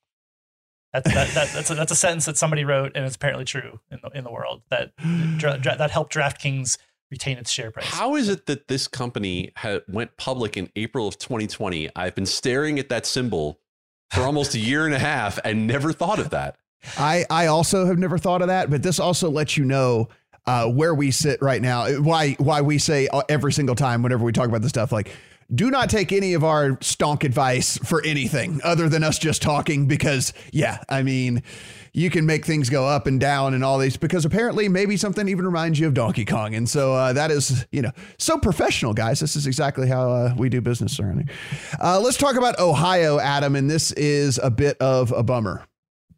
That's 0.93 1.13
that, 1.15 1.29
that, 1.35 1.53
that's 1.53 1.71
a, 1.71 1.75
that's 1.75 1.93
a 1.93 1.97
sentence 1.97 2.27
that 2.27 2.37
somebody 2.37 2.65
wrote, 2.65 2.93
and 2.97 3.05
it's 3.05 3.15
apparently 3.15 3.45
true 3.45 3.79
in 3.91 4.01
the 4.03 4.11
in 4.11 4.25
the 4.25 4.33
world 4.33 4.63
that 4.71 4.93
dra, 5.39 5.57
dra, 5.59 5.77
that 5.77 5.91
helped 5.91 6.13
DraftKings 6.13 6.79
retain 7.11 7.39
its 7.39 7.51
share 7.51 7.71
price. 7.71 7.87
How 7.87 8.15
is 8.17 8.29
it 8.29 8.47
that 8.47 8.69
this 8.69 8.87
company 8.87 9.53
had, 9.57 9.83
went 9.89 10.17
public 10.17 10.57
in 10.57 10.71
April 10.77 11.09
of 11.09 11.19
2020? 11.19 11.91
I've 11.97 12.15
been 12.15 12.27
staring 12.27 12.79
at 12.79 12.89
that 12.89 13.07
symbol 13.07 13.61
for 14.11 14.23
almost 14.23 14.55
a 14.55 14.59
year 14.71 14.87
and 14.87 14.95
a 14.95 14.99
half 14.99 15.39
and 15.45 15.67
never 15.67 15.93
thought 15.93 16.19
of 16.19 16.31
that. 16.31 16.57
I 16.97 17.27
I 17.29 17.47
also 17.47 17.85
have 17.85 17.99
never 17.99 18.17
thought 18.17 18.41
of 18.41 18.49
that, 18.49 18.71
but 18.71 18.83
this 18.83 18.99
also 18.99 19.29
lets 19.29 19.57
you 19.57 19.67
know 19.67 20.09
uh, 20.47 20.67
where 20.67 20.95
we 20.95 21.11
sit 21.11 21.43
right 21.43 21.61
now. 21.61 21.87
Why 22.01 22.33
why 22.39 22.63
we 22.63 22.79
say 22.79 23.09
every 23.29 23.53
single 23.53 23.75
time 23.75 24.03
whenever 24.03 24.25
we 24.25 24.33
talk 24.33 24.49
about 24.49 24.63
this 24.63 24.71
stuff 24.71 24.91
like 24.91 25.13
do 25.55 25.71
not 25.71 25.91
take 25.91 26.13
any 26.13 26.35
of 26.35 26.45
our 26.45 26.71
stonk 26.77 27.25
advice 27.25 27.79
for 27.79 28.03
anything 28.05 28.61
other 28.63 28.89
than 28.89 29.03
us 29.03 29.19
just 29.19 29.43
talking 29.43 29.87
because, 29.87 30.33
yeah, 30.53 30.83
I 30.89 31.03
mean, 31.03 31.43
you 31.93 32.11
can 32.11 32.25
make 32.25 32.45
things 32.45 32.71
go 32.71 32.87
up 32.87 33.07
and 33.07 33.19
down 33.19 33.55
and 33.55 33.65
all 33.65 33.79
these 33.79 33.97
because 33.97 34.25
apparently 34.25 34.69
maybe 34.69 34.97
something 34.97 35.29
even 35.29 35.45
reminds 35.45 35.79
you 35.79 35.87
of 35.89 35.95
Donkey 35.95 36.25
Kong. 36.25 36.55
And 36.55 36.69
so 36.69 36.95
uh, 36.95 37.13
that 37.15 37.31
is, 37.31 37.67
you 37.73 37.83
know, 37.83 37.91
so 38.19 38.39
professional, 38.39 38.95
guys. 38.95 39.21
This 39.21 39.35
is 39.35 39.47
exactly 39.47 39.89
how 39.89 40.11
uh, 40.11 40.35
we 40.37 40.49
do 40.49 40.61
business 40.61 40.97
surrounding. 40.97 41.29
Uh, 41.83 42.01
let's 42.01 42.17
talk 42.17 42.37
about 42.37 42.59
Ohio, 42.59 43.19
Adam. 43.19 43.57
And 43.57 43.69
this 43.69 43.93
is 43.93 44.39
a 44.43 44.51
bit 44.51 44.77
of 44.79 45.11
a 45.13 45.23
bummer. 45.23 45.65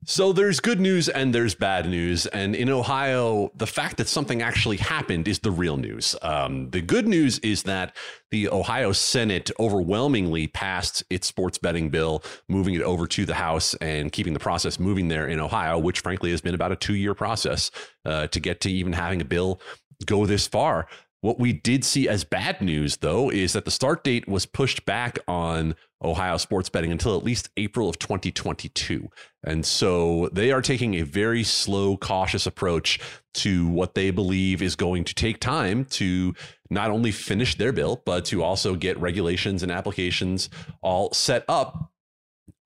So 0.05 0.33
there's 0.33 0.59
good 0.59 0.81
news 0.81 1.09
and 1.09 1.33
there's 1.33 1.55
bad 1.55 1.89
news. 1.89 2.27
And 2.27 2.57
in 2.57 2.69
Ohio, 2.69 3.53
the 3.55 3.69
fact 3.69 3.99
that 3.99 4.09
something 4.09 4.43
actually 4.43 4.79
happened 4.79 5.29
is 5.29 5.39
the 5.39 5.53
real 5.53 5.77
news. 5.77 6.17
Um, 6.23 6.71
the 6.71 6.81
good 6.81 7.07
news 7.07 7.39
is 7.39 7.63
that 7.65 7.95
the 8.33 8.49
Ohio 8.49 8.91
Senate 8.91 9.53
overwhelmingly 9.61 10.49
passed 10.49 11.05
its 11.09 11.29
sports 11.29 11.57
betting 11.57 11.89
bill, 11.89 12.25
moving 12.49 12.75
it 12.75 12.83
over 12.83 13.07
to 13.07 13.25
the 13.25 13.35
House 13.35 13.75
and 13.75 14.11
keeping 14.11 14.33
the 14.33 14.41
process 14.41 14.81
moving 14.81 15.07
there 15.07 15.29
in 15.29 15.39
Ohio, 15.39 15.79
which 15.79 16.01
frankly 16.01 16.33
has 16.33 16.41
been 16.41 16.55
about 16.55 16.73
a 16.73 16.77
two 16.77 16.97
year 16.97 17.15
process 17.15 17.71
uh, 18.05 18.27
to 18.27 18.41
get 18.41 18.61
to 18.63 18.73
even 18.73 18.93
having 18.93 19.21
a 19.21 19.25
bill 19.25 19.61
go 20.05 20.27
this 20.27 20.49
far. 20.49 20.89
What 21.23 21.39
we 21.39 21.53
did 21.53 21.85
see 21.85 22.09
as 22.09 22.25
bad 22.25 22.61
news, 22.61 22.97
though, 22.97 23.31
is 23.31 23.53
that 23.53 23.65
the 23.65 23.71
start 23.71 24.03
date 24.03 24.27
was 24.27 24.45
pushed 24.45 24.85
back 24.85 25.21
on 25.29 25.77
Ohio 26.03 26.37
sports 26.37 26.69
betting 26.69 26.91
until 26.91 27.17
at 27.17 27.23
least 27.23 27.49
April 27.57 27.89
of 27.89 27.97
2022. 28.01 29.09
And 29.45 29.65
so 29.65 30.29
they 30.33 30.51
are 30.51 30.61
taking 30.61 30.95
a 30.95 31.03
very 31.03 31.45
slow, 31.45 31.97
cautious 31.97 32.45
approach 32.45 32.99
to 33.35 33.69
what 33.69 33.95
they 33.95 34.11
believe 34.11 34.63
is 34.63 34.75
going 34.75 35.05
to 35.05 35.15
take 35.15 35.39
time 35.39 35.85
to 35.87 36.35
not 36.71 36.91
only 36.91 37.13
finish 37.13 37.55
their 37.55 37.73
bill, 37.73 38.03
but 38.05 38.25
to 38.27 38.43
also 38.43 38.75
get 38.75 38.99
regulations 38.99 39.63
and 39.63 39.71
applications 39.71 40.51
all 40.83 41.13
set 41.13 41.45
up. 41.49 41.93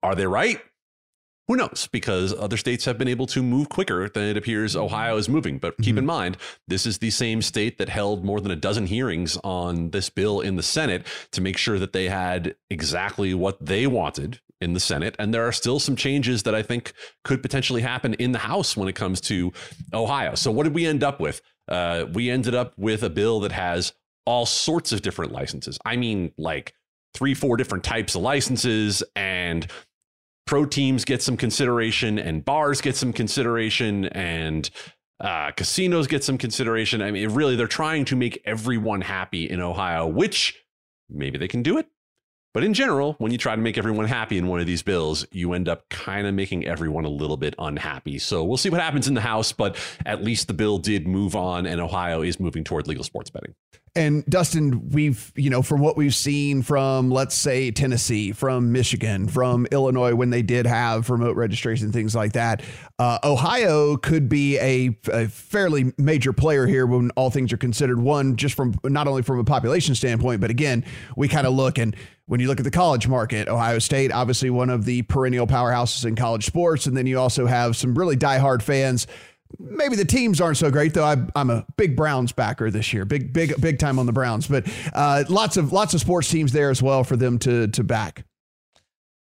Are 0.01 0.15
they 0.15 0.25
right? 0.25 0.59
Who 1.47 1.55
knows? 1.55 1.87
Because 1.91 2.33
other 2.33 2.57
states 2.57 2.83
have 2.85 2.97
been 2.97 3.07
able 3.07 3.25
to 3.27 3.41
move 3.41 3.69
quicker 3.69 4.09
than 4.09 4.23
it 4.23 4.35
appears 4.35 4.75
Ohio 4.75 5.15
is 5.15 5.29
moving. 5.29 5.59
But 5.59 5.73
mm-hmm. 5.73 5.83
keep 5.83 5.97
in 5.97 6.05
mind, 6.05 6.37
this 6.67 6.85
is 6.85 6.97
the 6.97 7.09
same 7.09 7.41
state 7.41 7.77
that 7.77 7.87
held 7.87 8.25
more 8.25 8.41
than 8.41 8.51
a 8.51 8.55
dozen 8.55 8.85
hearings 8.85 9.37
on 9.43 9.91
this 9.91 10.09
bill 10.09 10.41
in 10.41 10.57
the 10.57 10.63
Senate 10.63 11.07
to 11.31 11.41
make 11.41 11.57
sure 11.57 11.79
that 11.79 11.93
they 11.93 12.09
had 12.09 12.55
exactly 12.69 13.33
what 13.33 13.65
they 13.65 13.87
wanted 13.87 14.41
in 14.59 14.73
the 14.73 14.79
Senate. 14.79 15.15
And 15.19 15.33
there 15.33 15.47
are 15.47 15.53
still 15.53 15.79
some 15.79 15.95
changes 15.95 16.43
that 16.43 16.53
I 16.53 16.63
think 16.63 16.91
could 17.23 17.41
potentially 17.41 17.81
happen 17.81 18.13
in 18.15 18.33
the 18.33 18.39
House 18.39 18.75
when 18.75 18.89
it 18.89 18.95
comes 18.95 19.21
to 19.21 19.53
Ohio. 19.93 20.35
So, 20.35 20.51
what 20.51 20.63
did 20.63 20.73
we 20.73 20.85
end 20.85 21.03
up 21.03 21.19
with? 21.19 21.41
Uh, 21.69 22.05
we 22.11 22.29
ended 22.29 22.55
up 22.55 22.73
with 22.77 23.03
a 23.03 23.09
bill 23.09 23.39
that 23.41 23.51
has 23.51 23.93
all 24.25 24.45
sorts 24.45 24.91
of 24.91 25.01
different 25.01 25.31
licenses. 25.31 25.79
I 25.85 25.95
mean, 25.95 26.33
like 26.37 26.73
three, 27.13 27.33
four 27.33 27.57
different 27.57 27.83
types 27.83 28.15
of 28.15 28.21
licenses 28.21 29.03
and 29.15 29.65
pro 30.47 30.65
teams 30.65 31.05
get 31.05 31.21
some 31.21 31.37
consideration 31.37 32.17
and 32.17 32.43
bars 32.43 32.81
get 32.81 32.95
some 32.95 33.13
consideration 33.13 34.05
and 34.05 34.69
uh, 35.19 35.51
casinos 35.51 36.07
get 36.07 36.23
some 36.23 36.37
consideration. 36.37 37.01
I 37.01 37.11
mean, 37.11 37.29
really, 37.29 37.55
they're 37.55 37.67
trying 37.67 38.05
to 38.05 38.15
make 38.15 38.41
everyone 38.45 39.01
happy 39.01 39.49
in 39.49 39.61
Ohio, 39.61 40.07
which 40.07 40.59
maybe 41.09 41.37
they 41.37 41.47
can 41.47 41.61
do 41.61 41.77
it. 41.77 41.87
But 42.53 42.63
in 42.63 42.73
general, 42.73 43.13
when 43.19 43.31
you 43.31 43.37
try 43.37 43.55
to 43.55 43.61
make 43.61 43.77
everyone 43.77 44.05
happy 44.05 44.37
in 44.37 44.47
one 44.47 44.59
of 44.59 44.65
these 44.65 44.81
bills, 44.81 45.27
you 45.31 45.53
end 45.53 45.69
up 45.69 45.87
kind 45.89 46.25
of 46.25 46.33
making 46.33 46.65
everyone 46.65 47.05
a 47.05 47.09
little 47.09 47.37
bit 47.37 47.53
unhappy. 47.59 48.17
So 48.17 48.43
we'll 48.43 48.57
see 48.57 48.69
what 48.69 48.81
happens 48.81 49.07
in 49.07 49.13
the 49.13 49.21
House, 49.21 49.51
but 49.51 49.75
at 50.07 50.23
least 50.23 50.47
the 50.47 50.55
bill 50.55 50.79
did 50.79 51.07
move 51.07 51.35
on, 51.35 51.67
and 51.67 51.79
Ohio 51.79 52.23
is 52.23 52.39
moving 52.39 52.63
toward 52.63 52.87
legal 52.87 53.03
sports 53.03 53.29
betting. 53.29 53.53
And 53.97 54.23
Dustin, 54.25 54.91
we've, 54.91 55.33
you 55.35 55.49
know, 55.49 55.63
from 55.63 55.81
what 55.81 55.97
we've 55.97 56.13
seen 56.13 56.61
from, 56.61 57.09
let's 57.09 57.33
say, 57.33 57.71
Tennessee, 57.71 58.31
from 58.31 58.71
Michigan, 58.71 59.27
from 59.27 59.65
Illinois, 59.71 60.13
when 60.13 60.29
they 60.29 60.43
did 60.43 60.67
have 60.67 61.09
remote 61.09 61.35
registration, 61.35 61.91
things 61.91 62.13
like 62.13 62.33
that, 62.33 62.61
uh, 62.99 63.17
Ohio 63.23 63.97
could 63.97 64.29
be 64.29 64.59
a, 64.59 64.95
a, 65.11 65.27
fairly 65.27 65.93
major 65.97 66.31
player 66.31 66.67
here 66.67 66.85
when 66.85 67.09
all 67.11 67.31
things 67.31 67.51
are 67.51 67.57
considered. 67.57 67.99
One, 67.99 68.35
just 68.35 68.53
from 68.53 68.75
not 68.83 69.07
only 69.07 69.23
from 69.23 69.39
a 69.39 69.43
population 69.43 69.95
standpoint, 69.95 70.41
but 70.41 70.51
again, 70.51 70.85
we 71.15 71.27
kind 71.27 71.47
of 71.47 71.53
look 71.53 71.79
and 71.79 71.95
when 72.27 72.39
you 72.39 72.47
look 72.47 72.59
at 72.59 72.65
the 72.65 72.71
college 72.71 73.07
market, 73.07 73.47
Ohio 73.47 73.79
State, 73.79 74.11
obviously 74.11 74.51
one 74.51 74.69
of 74.69 74.85
the 74.85 75.01
perennial 75.03 75.47
powerhouses 75.47 76.05
in 76.05 76.15
college 76.15 76.45
sports. 76.45 76.85
And 76.85 76.95
then 76.95 77.07
you 77.07 77.17
also 77.17 77.47
have 77.47 77.75
some 77.75 77.97
really 77.97 78.17
diehard 78.17 78.61
fans 78.61 79.07
maybe 79.59 79.95
the 79.95 80.05
teams 80.05 80.41
aren't 80.41 80.57
so 80.57 80.71
great 80.71 80.93
though. 80.93 81.03
I, 81.03 81.17
am 81.39 81.49
a 81.49 81.65
big 81.77 81.95
Browns 81.95 82.31
backer 82.31 82.69
this 82.71 82.93
year, 82.93 83.05
big 83.05 83.33
big 83.33 83.59
big 83.59 83.79
time 83.79 83.99
on 83.99 84.05
the 84.05 84.13
Browns. 84.13 84.47
But 84.47 84.67
uh, 84.93 85.23
lots 85.29 85.57
of 85.57 85.73
lots 85.73 85.93
of 85.93 86.01
sports 86.01 86.29
teams 86.29 86.51
there 86.51 86.69
as 86.69 86.81
well 86.81 87.03
for 87.03 87.15
them 87.15 87.39
to 87.39 87.67
to 87.67 87.83
back. 87.83 88.25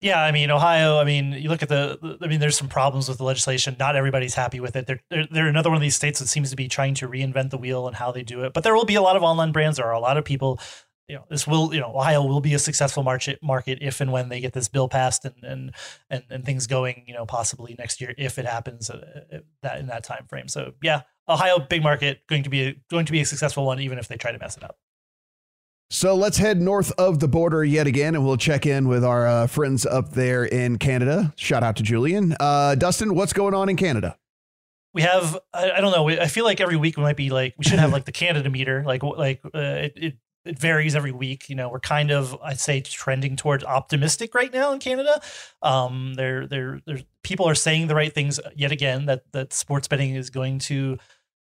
Yeah, 0.02 0.22
I 0.22 0.32
mean 0.32 0.50
Ohio. 0.50 0.98
I 0.98 1.04
mean, 1.04 1.34
you 1.34 1.50
look 1.50 1.62
at 1.62 1.70
the. 1.70 2.18
I 2.22 2.28
mean, 2.28 2.40
there's 2.40 2.58
some 2.58 2.70
problems 2.70 3.10
with 3.10 3.18
the 3.18 3.26
legislation. 3.26 3.76
Not 3.78 3.98
everybody's 3.98 4.34
happy 4.34 4.62
with 4.62 4.78
it. 4.78 4.88
They're, 4.88 5.02
they're 5.10 5.28
they're 5.30 5.48
another 5.48 5.70
one 5.70 5.76
of 5.76 5.82
these 5.82 5.96
states 5.96 6.20
that 6.20 6.28
seems 6.28 6.50
to 6.52 6.56
be 6.56 6.70
trying 6.70 6.94
to 6.96 7.08
reinvent 7.10 7.50
the 7.50 7.58
wheel 7.58 7.86
and 7.86 7.96
how 7.96 8.12
they 8.12 8.24
do 8.24 8.44
it. 8.44 8.54
But 8.54 8.64
there 8.64 8.74
will 8.74 8.86
be 8.86 8.96
a 8.96 9.02
lot 9.02 9.18
of 9.18 9.24
online 9.24 9.52
brands. 9.52 9.78
There 9.78 9.86
are 9.86 9.94
a 9.94 10.00
lot 10.00 10.18
of 10.18 10.24
people 10.24 10.60
you 11.10 11.16
know 11.16 11.26
this 11.30 11.48
will 11.48 11.74
you 11.74 11.80
know 11.80 11.92
Ohio 11.96 12.24
will 12.24 12.40
be 12.40 12.54
a 12.54 12.60
successful 12.60 13.04
market 13.04 13.40
market 13.42 13.80
if 13.82 14.00
and 14.00 14.12
when 14.12 14.30
they 14.30 14.40
get 14.40 14.54
this 14.54 14.68
bill 14.68 14.88
passed 14.88 15.26
and 15.26 15.36
and 15.44 15.72
and, 16.10 16.24
and 16.30 16.46
things 16.46 16.68
going 16.68 17.04
you 17.08 17.14
know 17.14 17.26
possibly 17.26 17.76
next 17.78 18.00
year 18.00 18.14
if 18.18 18.38
it 18.38 18.46
happens 18.46 18.90
uh, 18.90 19.24
uh, 19.34 19.38
that 19.64 19.80
in 19.80 19.88
that 19.88 20.04
time 20.04 20.26
frame. 20.30 20.48
So 20.48 20.74
yeah, 20.84 21.02
Ohio 21.28 21.60
big 21.60 21.84
market 21.84 22.26
going 22.28 22.44
to 22.44 22.50
be 22.50 22.62
a, 22.62 22.76
going 22.90 23.06
to 23.08 23.12
be 23.12 23.22
a 23.22 23.26
successful 23.26 23.66
one 23.66 23.80
even 23.80 23.98
if 23.98 24.08
they 24.08 24.18
try 24.18 24.32
to 24.32 24.40
mess 24.40 24.56
it 24.56 24.64
up. 24.64 24.78
So 25.92 26.14
let's 26.16 26.38
head 26.38 26.62
north 26.62 26.92
of 27.00 27.20
the 27.20 27.28
border 27.28 27.64
yet 27.64 27.88
again, 27.88 28.14
and 28.14 28.24
we'll 28.24 28.38
check 28.38 28.68
in 28.68 28.88
with 28.88 29.04
our 29.04 29.28
uh, 29.28 29.48
friends 29.48 29.88
up 29.88 30.12
there 30.12 30.46
in 30.46 30.78
Canada. 30.78 31.34
Shout 31.36 31.64
out 31.64 31.78
to 31.78 31.84
Julian. 31.84 32.36
Uh, 32.40 32.76
Dustin, 32.76 33.16
what's 33.16 33.34
going 33.34 33.56
on 33.56 33.70
in 33.70 33.76
Canada? 33.76 34.16
we 34.94 35.02
have 35.02 35.38
I, 35.54 35.72
I, 35.72 35.82
don't 35.82 35.92
know 35.92 36.10
i 36.10 36.28
feel 36.28 36.46
like 36.46 36.60
every 36.60 36.76
week 36.76 36.98
we 36.98 37.04
might 37.04 37.18
be 37.18 37.30
like 37.30 37.54
we 37.58 37.64
should 37.64 37.80
have 37.80 37.92
like 37.92 38.06
the 38.06 38.12
canada 38.12 38.50
meter 38.50 38.84
like 38.86 39.04
like 39.04 39.42
uh, 39.46 39.60
it, 39.60 39.94
it, 39.96 40.18
it 40.46 40.58
varies 40.58 40.96
every 40.96 41.12
week. 41.12 41.50
You 41.50 41.56
know, 41.56 41.70
we're 41.70 41.80
kind 41.80 42.12
of 42.12 42.38
I'd 42.44 42.60
say 42.60 42.82
trending 42.82 43.36
towards 43.36 43.64
optimistic 43.64 44.34
right 44.34 44.54
now 44.54 44.72
in 44.72 44.80
Canada. 44.80 45.22
Um, 45.62 46.14
there, 46.16 46.48
there, 46.48 46.80
there's 46.86 47.04
people 47.24 47.48
are 47.48 47.56
saying 47.56 47.88
the 47.88 47.96
right 47.96 48.14
things 48.14 48.40
yet 48.56 48.72
again 48.72 49.06
that 49.06 49.32
that 49.34 49.54
sports 49.54 49.88
betting 49.88 50.16
is 50.16 50.30
going 50.30 50.60
to 50.60 50.98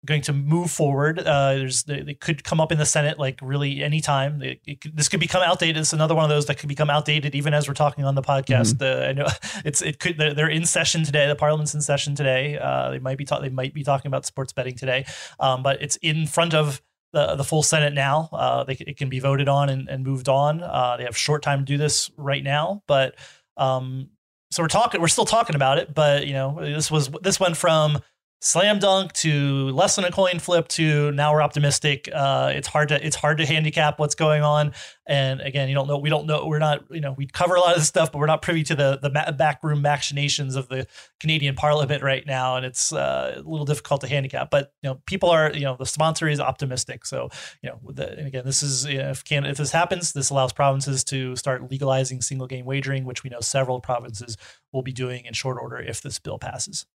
going 0.07 0.23
to 0.23 0.33
move 0.33 0.71
forward. 0.71 1.19
Uh, 1.19 1.55
there's 1.55 1.83
they, 1.83 2.15
could 2.15 2.43
come 2.43 2.61
up 2.61 2.73
in 2.73 2.79
the 2.79 2.87
Senate 2.87 3.19
like 3.19 3.39
really 3.43 3.83
anytime. 3.83 4.43
It, 4.43 4.61
it 4.67 4.81
could, 4.81 4.97
this 4.97 5.09
could 5.09 5.21
become 5.21 5.43
outdated. 5.43 5.77
It's 5.77 5.93
another 5.93 6.15
one 6.15 6.25
of 6.25 6.31
those 6.31 6.47
that 6.47 6.59
could 6.59 6.69
become 6.69 6.89
outdated 6.89 7.35
even 7.35 7.53
as 7.53 7.69
we're 7.69 7.75
talking 7.75 8.05
on 8.05 8.15
the 8.15 8.23
podcast. 8.23 8.77
Mm-hmm. 8.77 9.03
Uh, 9.03 9.07
I 9.07 9.13
know 9.13 9.27
it's 9.65 9.83
it 9.83 9.99
could 9.99 10.17
they're, 10.17 10.35
they're, 10.35 10.49
in 10.49 10.65
session 10.65 11.05
today. 11.05 11.29
The 11.29 11.37
Parliament's 11.37 11.75
in 11.75 11.83
session 11.83 12.15
today. 12.15 12.59
Uh, 12.59 12.91
they 12.91 12.99
might 12.99 13.19
be 13.19 13.25
ta- 13.25 13.41
they 13.41 13.51
might 13.51 13.75
be 13.75 13.85
talking 13.85 14.09
about 14.09 14.25
sports 14.25 14.53
betting 14.53 14.77
today, 14.77 15.05
um, 15.39 15.63
but 15.63 15.83
it's 15.83 15.97
in 15.97 16.27
front 16.27 16.55
of 16.55 16.81
the, 17.13 17.37
the 17.37 17.45
full 17.45 17.63
Senate 17.63 17.93
now. 17.93 18.29
Uh, 18.33 18.65
they, 18.65 18.75
it 18.75 18.97
can 18.97 19.09
be 19.09 19.21
voted 19.21 19.49
on 19.49 19.69
and, 19.69 19.89
and 19.89 20.05
moved 20.05 20.29
on. 20.29 20.63
Uh, 20.63 20.97
they 20.97 21.05
have 21.05 21.17
short 21.17 21.43
time 21.43 21.61
to 21.61 21.65
do 21.65 21.77
this 21.77 22.11
right 22.17 22.43
now, 22.43 22.83
but 22.87 23.17
um, 23.57 24.11
so 24.51 24.63
we're 24.63 24.69
talking. 24.69 25.01
We're 25.01 25.09
still 25.09 25.25
talking 25.25 25.57
about 25.57 25.79
it, 25.79 25.95
but 25.95 26.27
you 26.27 26.33
know, 26.33 26.59
this 26.61 26.91
was 26.91 27.11
this 27.23 27.39
went 27.39 27.57
from 27.57 27.99
slam 28.43 28.79
dunk 28.79 29.13
to 29.13 29.69
less 29.69 29.97
than 29.97 30.05
a 30.07 30.11
coin 30.11 30.39
flip 30.39 30.67
to 30.67 31.13
now 31.13 31.33
we're 31.33 31.43
optimistic. 31.43 32.09
Uh, 32.13 32.51
it's 32.55 32.67
hard 32.67 32.89
to 32.89 33.07
it's 33.07 33.17
hard 33.17 33.39
to 33.39 33.47
handicap 33.47 33.99
what's 33.99 34.15
going 34.15 34.43
on. 34.43 34.73
And 35.07 35.41
again, 35.41 35.69
you 35.69 35.75
don't 35.75 35.89
know. 35.89 35.99
We 35.99 36.09
don't 36.09 36.27
know. 36.27 36.47
We're 36.47 36.59
not. 36.59 36.85
You 36.91 37.01
know, 37.01 37.13
we 37.13 37.27
cover 37.27 37.55
a 37.55 37.61
lot 37.61 37.73
of 37.73 37.79
this 37.79 37.89
stuff, 37.89 38.13
but 38.13 38.19
we're 38.19 38.27
not 38.27 38.43
privy 38.43 38.63
to 38.65 38.75
the 38.75 38.99
the 39.03 39.11
backroom 39.11 39.83
machinations 39.83 40.57
of 40.57 40.69
the 40.69 40.87
Canadian 41.19 41.55
Parliament 41.55 42.03
right 42.03 42.25
now, 42.27 42.57
and 42.57 42.65
it's 42.65 42.93
uh, 42.93 43.35
a 43.37 43.43
little 43.49 43.67
difficult 43.67 44.01
to 44.03 44.09
handicap. 44.09 44.51
But 44.51 44.73
you 44.83 44.91
know, 44.91 45.01
people 45.07 45.29
are. 45.29 45.53
You 45.53 45.63
know, 45.63 45.77
the 45.77 45.87
sponsor 45.87 46.29
is 46.29 46.41
optimistic. 46.41 47.05
So 47.05 47.29
you 47.63 47.71
know, 47.71 47.79
the, 47.93 48.19
and 48.19 48.27
again, 48.27 48.45
this 48.45 48.63
is 48.63 48.87
you 48.87 48.99
know, 48.99 49.11
if 49.11 49.25
can 49.25 49.45
if 49.45 49.59
this 49.59 49.73
happens, 49.73 50.13
this 50.13 50.31
allows 50.31 50.53
provinces 50.53 51.05
to 51.05 51.37
start 51.37 51.71
legalizing 51.71 52.23
single 52.23 52.47
game 52.47 52.65
wagering, 52.65 53.05
which 53.05 53.23
we 53.23 53.31
know 53.31 53.41
several 53.41 53.81
provinces 53.81 54.37
will 54.73 54.83
be 54.83 54.93
doing 54.93 55.27
in 55.27 55.35
short 55.35 55.59
order 55.61 55.79
if 55.79 56.01
this 56.01 56.19
bill 56.19 56.39
passes. 56.39 56.87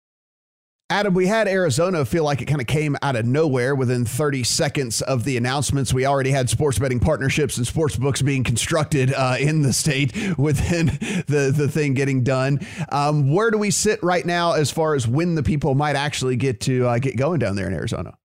Adam, 0.91 1.15
we 1.15 1.25
had 1.25 1.47
Arizona 1.47 2.05
feel 2.05 2.23
like 2.23 2.43
it 2.43 2.45
kind 2.45 2.61
of 2.61 2.67
came 2.67 2.95
out 3.01 3.15
of 3.15 3.25
nowhere 3.25 3.73
within 3.73 4.05
30 4.05 4.43
seconds 4.43 5.01
of 5.01 5.23
the 5.23 5.35
announcements. 5.35 5.91
We 5.91 6.05
already 6.05 6.29
had 6.29 6.47
sports 6.47 6.77
betting 6.77 6.99
partnerships 6.99 7.57
and 7.57 7.65
sports 7.65 7.95
books 7.95 8.21
being 8.21 8.43
constructed 8.43 9.11
uh, 9.11 9.37
in 9.39 9.63
the 9.63 9.73
state 9.73 10.13
within 10.37 10.85
the, 11.25 11.51
the 11.55 11.67
thing 11.67 11.95
getting 11.95 12.23
done. 12.23 12.59
Um, 12.91 13.33
where 13.33 13.49
do 13.49 13.57
we 13.57 13.71
sit 13.71 14.03
right 14.03 14.23
now 14.23 14.51
as 14.51 14.69
far 14.69 14.93
as 14.93 15.07
when 15.07 15.33
the 15.33 15.41
people 15.41 15.73
might 15.73 15.95
actually 15.95 16.35
get 16.35 16.61
to 16.61 16.85
uh, 16.85 16.99
get 16.99 17.17
going 17.17 17.39
down 17.39 17.55
there 17.55 17.65
in 17.65 17.73
Arizona? 17.73 18.15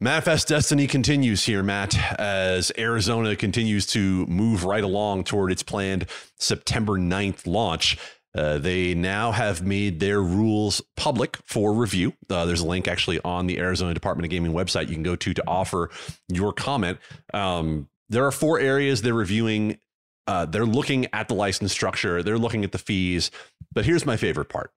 Manifest 0.00 0.48
Destiny 0.48 0.88
continues 0.88 1.46
here, 1.46 1.62
Matt, 1.62 1.96
as 2.18 2.72
Arizona 2.76 3.36
continues 3.36 3.86
to 3.86 4.26
move 4.26 4.64
right 4.64 4.82
along 4.82 5.22
toward 5.22 5.52
its 5.52 5.62
planned 5.62 6.06
September 6.40 6.94
9th 6.94 7.46
launch. 7.46 7.96
Uh, 8.34 8.58
they 8.58 8.94
now 8.94 9.30
have 9.32 9.62
made 9.62 10.00
their 10.00 10.20
rules 10.20 10.82
public 10.96 11.36
for 11.44 11.72
review. 11.72 12.12
Uh, 12.28 12.44
there's 12.44 12.60
a 12.60 12.66
link 12.66 12.88
actually 12.88 13.20
on 13.24 13.46
the 13.46 13.58
Arizona 13.58 13.94
Department 13.94 14.24
of 14.26 14.30
Gaming 14.30 14.52
website 14.52 14.88
you 14.88 14.94
can 14.94 15.02
go 15.02 15.16
to 15.16 15.32
to 15.34 15.44
offer 15.46 15.90
your 16.28 16.52
comment. 16.52 16.98
Um, 17.32 17.88
there 18.08 18.24
are 18.26 18.32
four 18.32 18.58
areas 18.58 19.02
they're 19.02 19.14
reviewing 19.14 19.78
Uh, 20.26 20.46
they're 20.46 20.64
looking 20.66 21.06
at 21.12 21.28
the 21.28 21.34
license 21.34 21.70
structure, 21.70 22.22
they're 22.22 22.38
looking 22.38 22.64
at 22.64 22.72
the 22.72 22.78
fees. 22.78 23.30
But 23.74 23.84
here's 23.84 24.06
my 24.06 24.16
favorite 24.16 24.48
part 24.48 24.72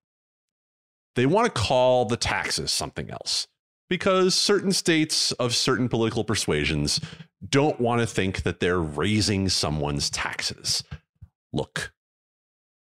they 1.16 1.26
want 1.26 1.46
to 1.46 1.62
call 1.62 2.06
the 2.06 2.18
taxes 2.18 2.72
something 2.72 3.10
else 3.10 3.48
because 3.90 4.36
certain 4.36 4.72
states 4.74 5.32
of 5.34 5.56
certain 5.56 5.88
political 5.90 6.24
persuasions 6.24 7.00
don't 7.48 7.80
want 7.80 8.02
to 8.02 8.08
think 8.08 8.44
that 8.44 8.60
they're 8.60 8.82
raising 8.82 9.48
someone's 9.50 10.10
taxes. 10.10 10.84
Look, 11.54 11.94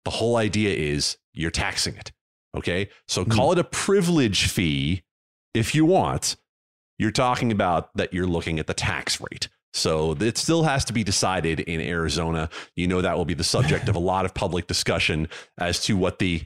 the 0.07 0.11
whole 0.11 0.37
idea 0.37 0.73
is 0.73 1.19
you're 1.33 1.51
taxing 1.51 1.97
it. 1.97 2.13
Okay. 2.57 2.89
So 3.09 3.25
mm. 3.25 3.31
call 3.33 3.51
it 3.51 3.59
a 3.59 3.65
privilege 3.65 4.47
fee 4.47 5.03
if 5.53 5.75
you 5.75 5.85
want. 5.85 6.37
You're 6.97 7.11
talking 7.11 7.51
about 7.51 7.95
that 7.97 8.15
you're 8.15 8.27
looking 8.27 8.61
at 8.61 8.69
the 8.69 8.73
tax 8.73 9.21
rate. 9.21 9.49
So 9.75 10.13
it 10.13 10.39
still 10.39 10.63
has 10.63 10.85
to 10.85 10.93
be 10.93 11.03
decided 11.03 11.59
in 11.59 11.81
Arizona. 11.81 12.49
You 12.77 12.87
know, 12.87 13.01
that 13.01 13.17
will 13.17 13.25
be 13.25 13.35
the 13.35 13.43
subject 13.43 13.89
of 13.89 13.97
a 13.97 13.99
lot 14.13 14.25
of 14.25 14.33
public 14.33 14.69
discussion 14.69 15.29
as 15.59 15.83
to 15.87 15.97
what 15.97 16.21
the 16.21 16.45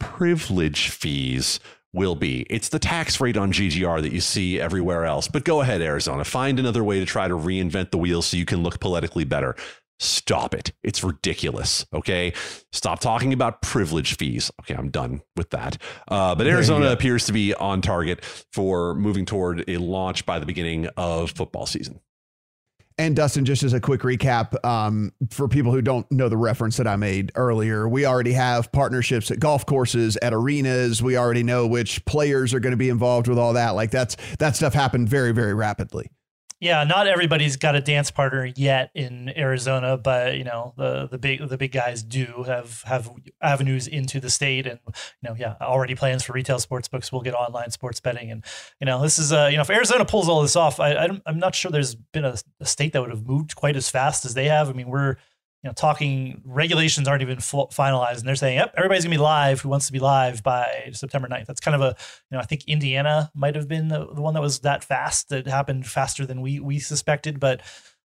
privilege 0.00 0.88
fees 0.88 1.60
will 1.92 2.16
be. 2.16 2.44
It's 2.50 2.68
the 2.68 2.80
tax 2.80 3.20
rate 3.20 3.36
on 3.36 3.52
GGR 3.52 4.02
that 4.02 4.12
you 4.12 4.20
see 4.20 4.60
everywhere 4.60 5.04
else. 5.04 5.28
But 5.28 5.44
go 5.44 5.60
ahead, 5.60 5.82
Arizona, 5.82 6.24
find 6.24 6.58
another 6.58 6.82
way 6.82 6.98
to 6.98 7.06
try 7.06 7.28
to 7.28 7.34
reinvent 7.34 7.92
the 7.92 7.98
wheel 7.98 8.22
so 8.22 8.36
you 8.36 8.44
can 8.44 8.62
look 8.62 8.80
politically 8.80 9.24
better. 9.24 9.54
Stop 10.02 10.52
it. 10.54 10.72
It's 10.82 11.04
ridiculous. 11.04 11.86
Okay. 11.94 12.32
Stop 12.72 12.98
talking 12.98 13.32
about 13.32 13.62
privilege 13.62 14.16
fees. 14.16 14.50
Okay. 14.60 14.74
I'm 14.74 14.90
done 14.90 15.22
with 15.36 15.50
that. 15.50 15.78
Uh, 16.08 16.34
but 16.34 16.46
Arizona 16.46 16.90
appears 16.90 17.26
to 17.26 17.32
be 17.32 17.54
on 17.54 17.82
target 17.82 18.24
for 18.52 18.94
moving 18.94 19.24
toward 19.24 19.64
a 19.68 19.76
launch 19.76 20.26
by 20.26 20.38
the 20.38 20.46
beginning 20.46 20.88
of 20.96 21.30
football 21.30 21.66
season. 21.66 22.00
And 22.98 23.16
Dustin, 23.16 23.44
just 23.44 23.62
as 23.62 23.72
a 23.72 23.80
quick 23.80 24.02
recap, 24.02 24.62
um, 24.64 25.12
for 25.30 25.48
people 25.48 25.72
who 25.72 25.82
don't 25.82 26.10
know 26.12 26.28
the 26.28 26.36
reference 26.36 26.76
that 26.76 26.86
I 26.86 26.96
made 26.96 27.32
earlier, 27.36 27.88
we 27.88 28.04
already 28.04 28.32
have 28.32 28.70
partnerships 28.70 29.30
at 29.30 29.40
golf 29.40 29.64
courses, 29.64 30.16
at 30.20 30.34
arenas. 30.34 31.02
We 31.02 31.16
already 31.16 31.42
know 31.42 31.66
which 31.66 32.04
players 32.04 32.52
are 32.52 32.60
going 32.60 32.72
to 32.72 32.76
be 32.76 32.90
involved 32.90 33.28
with 33.28 33.38
all 33.38 33.54
that. 33.54 33.70
Like 33.70 33.90
that's 33.90 34.16
that 34.38 34.56
stuff 34.56 34.74
happened 34.74 35.08
very, 35.08 35.32
very 35.32 35.54
rapidly. 35.54 36.10
Yeah, 36.62 36.84
not 36.84 37.08
everybody's 37.08 37.56
got 37.56 37.74
a 37.74 37.80
dance 37.80 38.12
partner 38.12 38.48
yet 38.54 38.92
in 38.94 39.36
Arizona, 39.36 39.96
but 39.96 40.36
you 40.36 40.44
know 40.44 40.74
the 40.76 41.08
the 41.08 41.18
big 41.18 41.48
the 41.48 41.58
big 41.58 41.72
guys 41.72 42.04
do 42.04 42.44
have 42.46 42.82
have 42.82 43.10
avenues 43.40 43.88
into 43.88 44.20
the 44.20 44.30
state, 44.30 44.68
and 44.68 44.78
you 44.86 45.28
know 45.28 45.34
yeah, 45.36 45.56
already 45.60 45.96
plans 45.96 46.22
for 46.22 46.34
retail 46.34 46.60
sports 46.60 46.86
books. 46.86 47.10
We'll 47.10 47.22
get 47.22 47.34
online 47.34 47.72
sports 47.72 47.98
betting, 47.98 48.30
and 48.30 48.44
you 48.80 48.84
know 48.86 49.02
this 49.02 49.18
is 49.18 49.32
uh 49.32 49.48
you 49.50 49.56
know 49.56 49.62
if 49.62 49.70
Arizona 49.70 50.04
pulls 50.04 50.28
all 50.28 50.40
this 50.40 50.54
off, 50.54 50.78
I, 50.78 50.92
I 50.92 51.08
am 51.26 51.40
not 51.40 51.56
sure 51.56 51.72
there's 51.72 51.96
been 51.96 52.24
a, 52.24 52.36
a 52.60 52.64
state 52.64 52.92
that 52.92 53.00
would 53.00 53.10
have 53.10 53.26
moved 53.26 53.56
quite 53.56 53.74
as 53.74 53.90
fast 53.90 54.24
as 54.24 54.34
they 54.34 54.44
have. 54.44 54.68
I 54.68 54.72
mean 54.72 54.86
we're 54.86 55.16
you 55.62 55.68
know, 55.68 55.74
talking 55.74 56.42
regulations 56.44 57.06
aren't 57.06 57.22
even 57.22 57.38
finalized, 57.38 58.18
and 58.18 58.26
they're 58.26 58.34
saying, 58.34 58.56
"Yep, 58.56 58.74
everybody's 58.76 59.04
gonna 59.04 59.14
be 59.14 59.22
live 59.22 59.60
who 59.60 59.68
wants 59.68 59.86
to 59.86 59.92
be 59.92 60.00
live 60.00 60.42
by 60.42 60.90
September 60.92 61.28
9th. 61.28 61.46
That's 61.46 61.60
kind 61.60 61.74
of 61.76 61.80
a, 61.80 61.96
you 62.30 62.36
know, 62.36 62.40
I 62.40 62.44
think 62.44 62.64
Indiana 62.66 63.30
might 63.34 63.54
have 63.54 63.68
been 63.68 63.88
the, 63.88 64.06
the 64.12 64.20
one 64.20 64.34
that 64.34 64.40
was 64.40 64.60
that 64.60 64.82
fast. 64.82 65.28
That 65.28 65.46
happened 65.46 65.86
faster 65.86 66.26
than 66.26 66.40
we 66.40 66.58
we 66.58 66.80
suspected, 66.80 67.38
but 67.38 67.62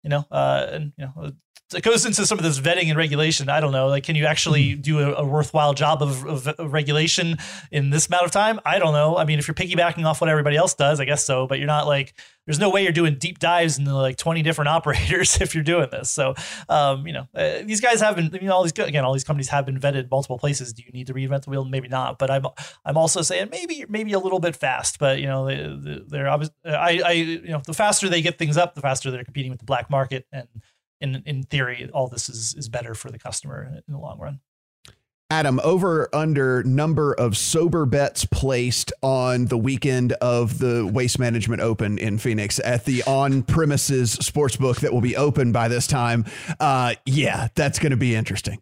you 0.04 0.10
know, 0.10 0.24
uh, 0.30 0.66
and 0.70 0.92
you 0.96 1.06
know, 1.06 1.32
it 1.74 1.82
goes 1.82 2.04
into 2.04 2.26
some 2.26 2.38
of 2.38 2.44
this 2.44 2.58
vetting 2.58 2.88
and 2.88 2.96
regulation. 2.96 3.48
I 3.48 3.60
don't 3.60 3.72
know, 3.72 3.88
like, 3.88 4.04
can 4.04 4.16
you 4.16 4.26
actually 4.26 4.72
hmm. 4.72 4.80
do 4.80 4.98
a, 4.98 5.14
a 5.14 5.24
worthwhile 5.24 5.74
job 5.74 6.02
of, 6.02 6.24
of, 6.26 6.46
of, 6.48 6.72
regulation 6.72 7.38
in 7.70 7.90
this 7.90 8.08
amount 8.08 8.24
of 8.24 8.30
time? 8.30 8.60
I 8.64 8.78
don't 8.78 8.92
know. 8.92 9.16
I 9.16 9.24
mean, 9.24 9.38
if 9.38 9.46
you're 9.46 9.54
piggybacking 9.54 10.04
off 10.04 10.20
what 10.20 10.30
everybody 10.30 10.56
else 10.56 10.74
does, 10.74 11.00
I 11.00 11.04
guess 11.04 11.24
so. 11.24 11.46
But 11.46 11.58
you're 11.58 11.66
not 11.66 11.86
like, 11.86 12.14
there's 12.46 12.58
no 12.58 12.70
way 12.70 12.82
you're 12.82 12.92
doing 12.92 13.16
deep 13.16 13.38
dives 13.38 13.78
into 13.78 13.94
like 13.94 14.16
20 14.16 14.42
different 14.42 14.68
operators 14.76 15.40
if 15.40 15.54
you're 15.54 15.64
doing 15.64 15.88
this. 15.90 16.10
So, 16.10 16.34
um, 16.68 17.06
you 17.06 17.12
know, 17.12 17.28
uh, 17.34 17.62
these 17.64 17.80
guys 17.80 18.00
have 18.00 18.16
been, 18.16 18.30
I 18.34 18.38
mean, 18.38 18.50
all 18.50 18.62
these 18.62 18.72
again, 18.72 19.04
all 19.04 19.12
these 19.12 19.24
companies 19.24 19.48
have 19.48 19.66
been 19.66 19.78
vetted 19.78 20.10
multiple 20.10 20.38
places. 20.38 20.72
Do 20.72 20.82
you 20.82 20.90
need 20.92 21.06
to 21.06 21.14
reinvent 21.14 21.44
the 21.44 21.50
wheel? 21.50 21.64
Maybe 21.64 21.88
not. 21.88 22.18
But 22.18 22.30
I'm, 22.30 22.46
I'm 22.84 22.96
also 22.96 23.22
saying 23.22 23.48
maybe, 23.50 23.84
maybe 23.88 24.12
a 24.12 24.18
little 24.18 24.40
bit 24.40 24.56
fast. 24.56 24.98
But 24.98 25.20
you 25.20 25.26
know, 25.26 25.46
they, 25.46 26.02
they're 26.08 26.28
obviously, 26.28 26.54
I, 26.64 27.00
I, 27.04 27.12
you 27.12 27.50
know, 27.50 27.62
the 27.64 27.74
faster 27.74 28.08
they 28.08 28.22
get 28.22 28.38
things 28.38 28.56
up, 28.56 28.74
the 28.74 28.80
faster 28.80 29.10
they're 29.10 29.24
competing 29.24 29.50
with 29.50 29.60
the 29.60 29.66
black 29.66 29.88
market 29.90 30.26
and 30.32 30.48
in 31.00 31.22
in 31.26 31.42
theory, 31.44 31.88
all 31.92 32.08
this 32.08 32.28
is 32.28 32.54
is 32.54 32.68
better 32.68 32.94
for 32.94 33.10
the 33.10 33.18
customer 33.18 33.82
in 33.86 33.92
the 33.92 33.98
long 33.98 34.18
run. 34.18 34.40
Adam, 35.32 35.60
over 35.62 36.08
under 36.12 36.64
number 36.64 37.12
of 37.14 37.36
sober 37.36 37.86
bets 37.86 38.24
placed 38.24 38.92
on 39.00 39.44
the 39.44 39.56
weekend 39.56 40.12
of 40.14 40.58
the 40.58 40.84
Waste 40.84 41.20
Management 41.20 41.62
Open 41.62 41.98
in 41.98 42.18
Phoenix 42.18 42.58
at 42.64 42.84
the 42.84 43.04
on 43.04 43.44
premises 43.44 44.10
sports 44.12 44.56
book 44.56 44.80
that 44.80 44.92
will 44.92 45.00
be 45.00 45.16
open 45.16 45.52
by 45.52 45.68
this 45.68 45.86
time. 45.86 46.24
Uh, 46.58 46.94
yeah, 47.06 47.46
that's 47.54 47.78
going 47.78 47.92
to 47.92 47.96
be 47.96 48.16
interesting. 48.16 48.60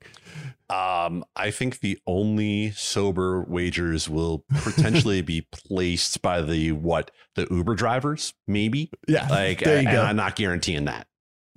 Um, 0.68 1.24
I 1.34 1.50
think 1.50 1.80
the 1.80 1.98
only 2.06 2.72
sober 2.72 3.42
wagers 3.44 4.06
will 4.06 4.44
potentially 4.62 5.22
be 5.22 5.40
placed 5.50 6.20
by 6.20 6.42
the 6.42 6.72
what 6.72 7.10
the 7.34 7.46
Uber 7.50 7.76
drivers, 7.76 8.34
maybe. 8.46 8.90
Yeah, 9.06 9.26
like, 9.28 9.60
there 9.60 9.80
you 9.80 9.90
go. 9.90 10.02
I'm 10.02 10.16
not 10.16 10.36
guaranteeing 10.36 10.84
that. 10.84 11.06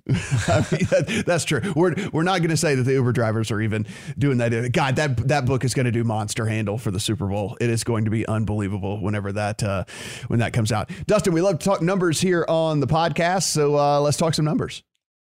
I 0.10 0.66
mean, 0.72 0.88
that, 0.90 1.24
that's 1.26 1.46
true. 1.46 1.62
We're 1.76 1.94
we're 2.12 2.24
not 2.24 2.40
going 2.40 2.50
to 2.50 2.58
say 2.58 2.76
that 2.76 2.84
the 2.84 2.94
Uber 2.94 3.12
drivers 3.12 3.52
are 3.52 3.62
even 3.62 3.86
doing 4.18 4.38
that. 4.40 4.72
God, 4.72 4.96
that 4.96 5.28
that 5.28 5.46
book 5.46 5.64
is 5.64 5.74
going 5.74 5.86
to 5.86 5.92
do 5.92 6.04
monster 6.04 6.46
handle 6.46 6.78
for 6.78 6.92
the 6.92 7.00
Super 7.00 7.28
Bowl. 7.28 7.56
It 7.62 7.70
is 7.70 7.84
going 7.84 8.06
to 8.06 8.12
be 8.12 8.26
unbelievable 8.26 9.02
whenever 9.02 9.32
that 9.34 9.62
uh, 9.64 9.84
when 10.28 10.40
that 10.40 10.54
comes 10.54 10.72
out. 10.72 10.90
Dustin, 11.06 11.34
we 11.34 11.42
love 11.42 11.60
to 11.60 11.66
talk 11.66 11.82
numbers 11.82 12.20
here 12.20 12.46
on 12.48 12.80
the 12.80 12.88
podcast, 12.88 13.44
so 13.44 13.78
uh, 13.78 14.00
let's 14.00 14.18
talk 14.18 14.34
some 14.34 14.46
numbers. 14.46 14.84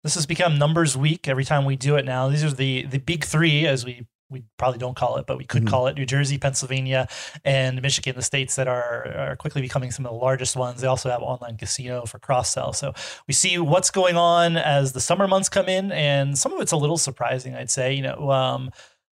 This 0.03 0.15
has 0.15 0.25
become 0.25 0.57
numbers 0.57 0.95
week 0.95 1.27
every 1.27 1.45
time 1.45 1.65
we 1.65 1.75
do 1.75 1.95
it 1.95 2.05
now. 2.05 2.27
These 2.27 2.43
are 2.43 2.51
the 2.51 2.85
the 2.85 2.99
big 2.99 3.23
three, 3.23 3.65
as 3.65 3.85
we 3.85 4.05
we 4.29 4.43
probably 4.57 4.77
don't 4.77 4.95
call 4.95 5.17
it, 5.17 5.25
but 5.25 5.37
we 5.37 5.45
could 5.45 5.63
mm-hmm. 5.63 5.69
call 5.69 5.87
it 5.87 5.95
New 5.95 6.05
Jersey, 6.05 6.37
Pennsylvania, 6.37 7.07
and 7.45 7.81
Michigan, 7.81 8.15
the 8.15 8.21
states 8.21 8.55
that 8.55 8.67
are, 8.67 9.07
are 9.15 9.35
quickly 9.35 9.61
becoming 9.61 9.91
some 9.91 10.05
of 10.05 10.11
the 10.11 10.17
largest 10.17 10.55
ones. 10.55 10.81
They 10.81 10.87
also 10.87 11.09
have 11.09 11.21
online 11.21 11.57
casino 11.57 12.05
for 12.05 12.19
cross 12.19 12.51
sell. 12.51 12.73
So 12.73 12.93
we 13.27 13.33
see 13.33 13.57
what's 13.57 13.89
going 13.89 14.17
on 14.17 14.57
as 14.57 14.93
the 14.93 14.99
summer 15.01 15.27
months 15.27 15.49
come 15.49 15.69
in, 15.69 15.91
and 15.91 16.37
some 16.37 16.53
of 16.53 16.61
it's 16.61 16.73
a 16.73 16.77
little 16.77 16.97
surprising, 16.97 17.55
I'd 17.55 17.71
say. 17.71 17.93
You 17.93 18.03
know, 18.03 18.29
um, 18.31 18.71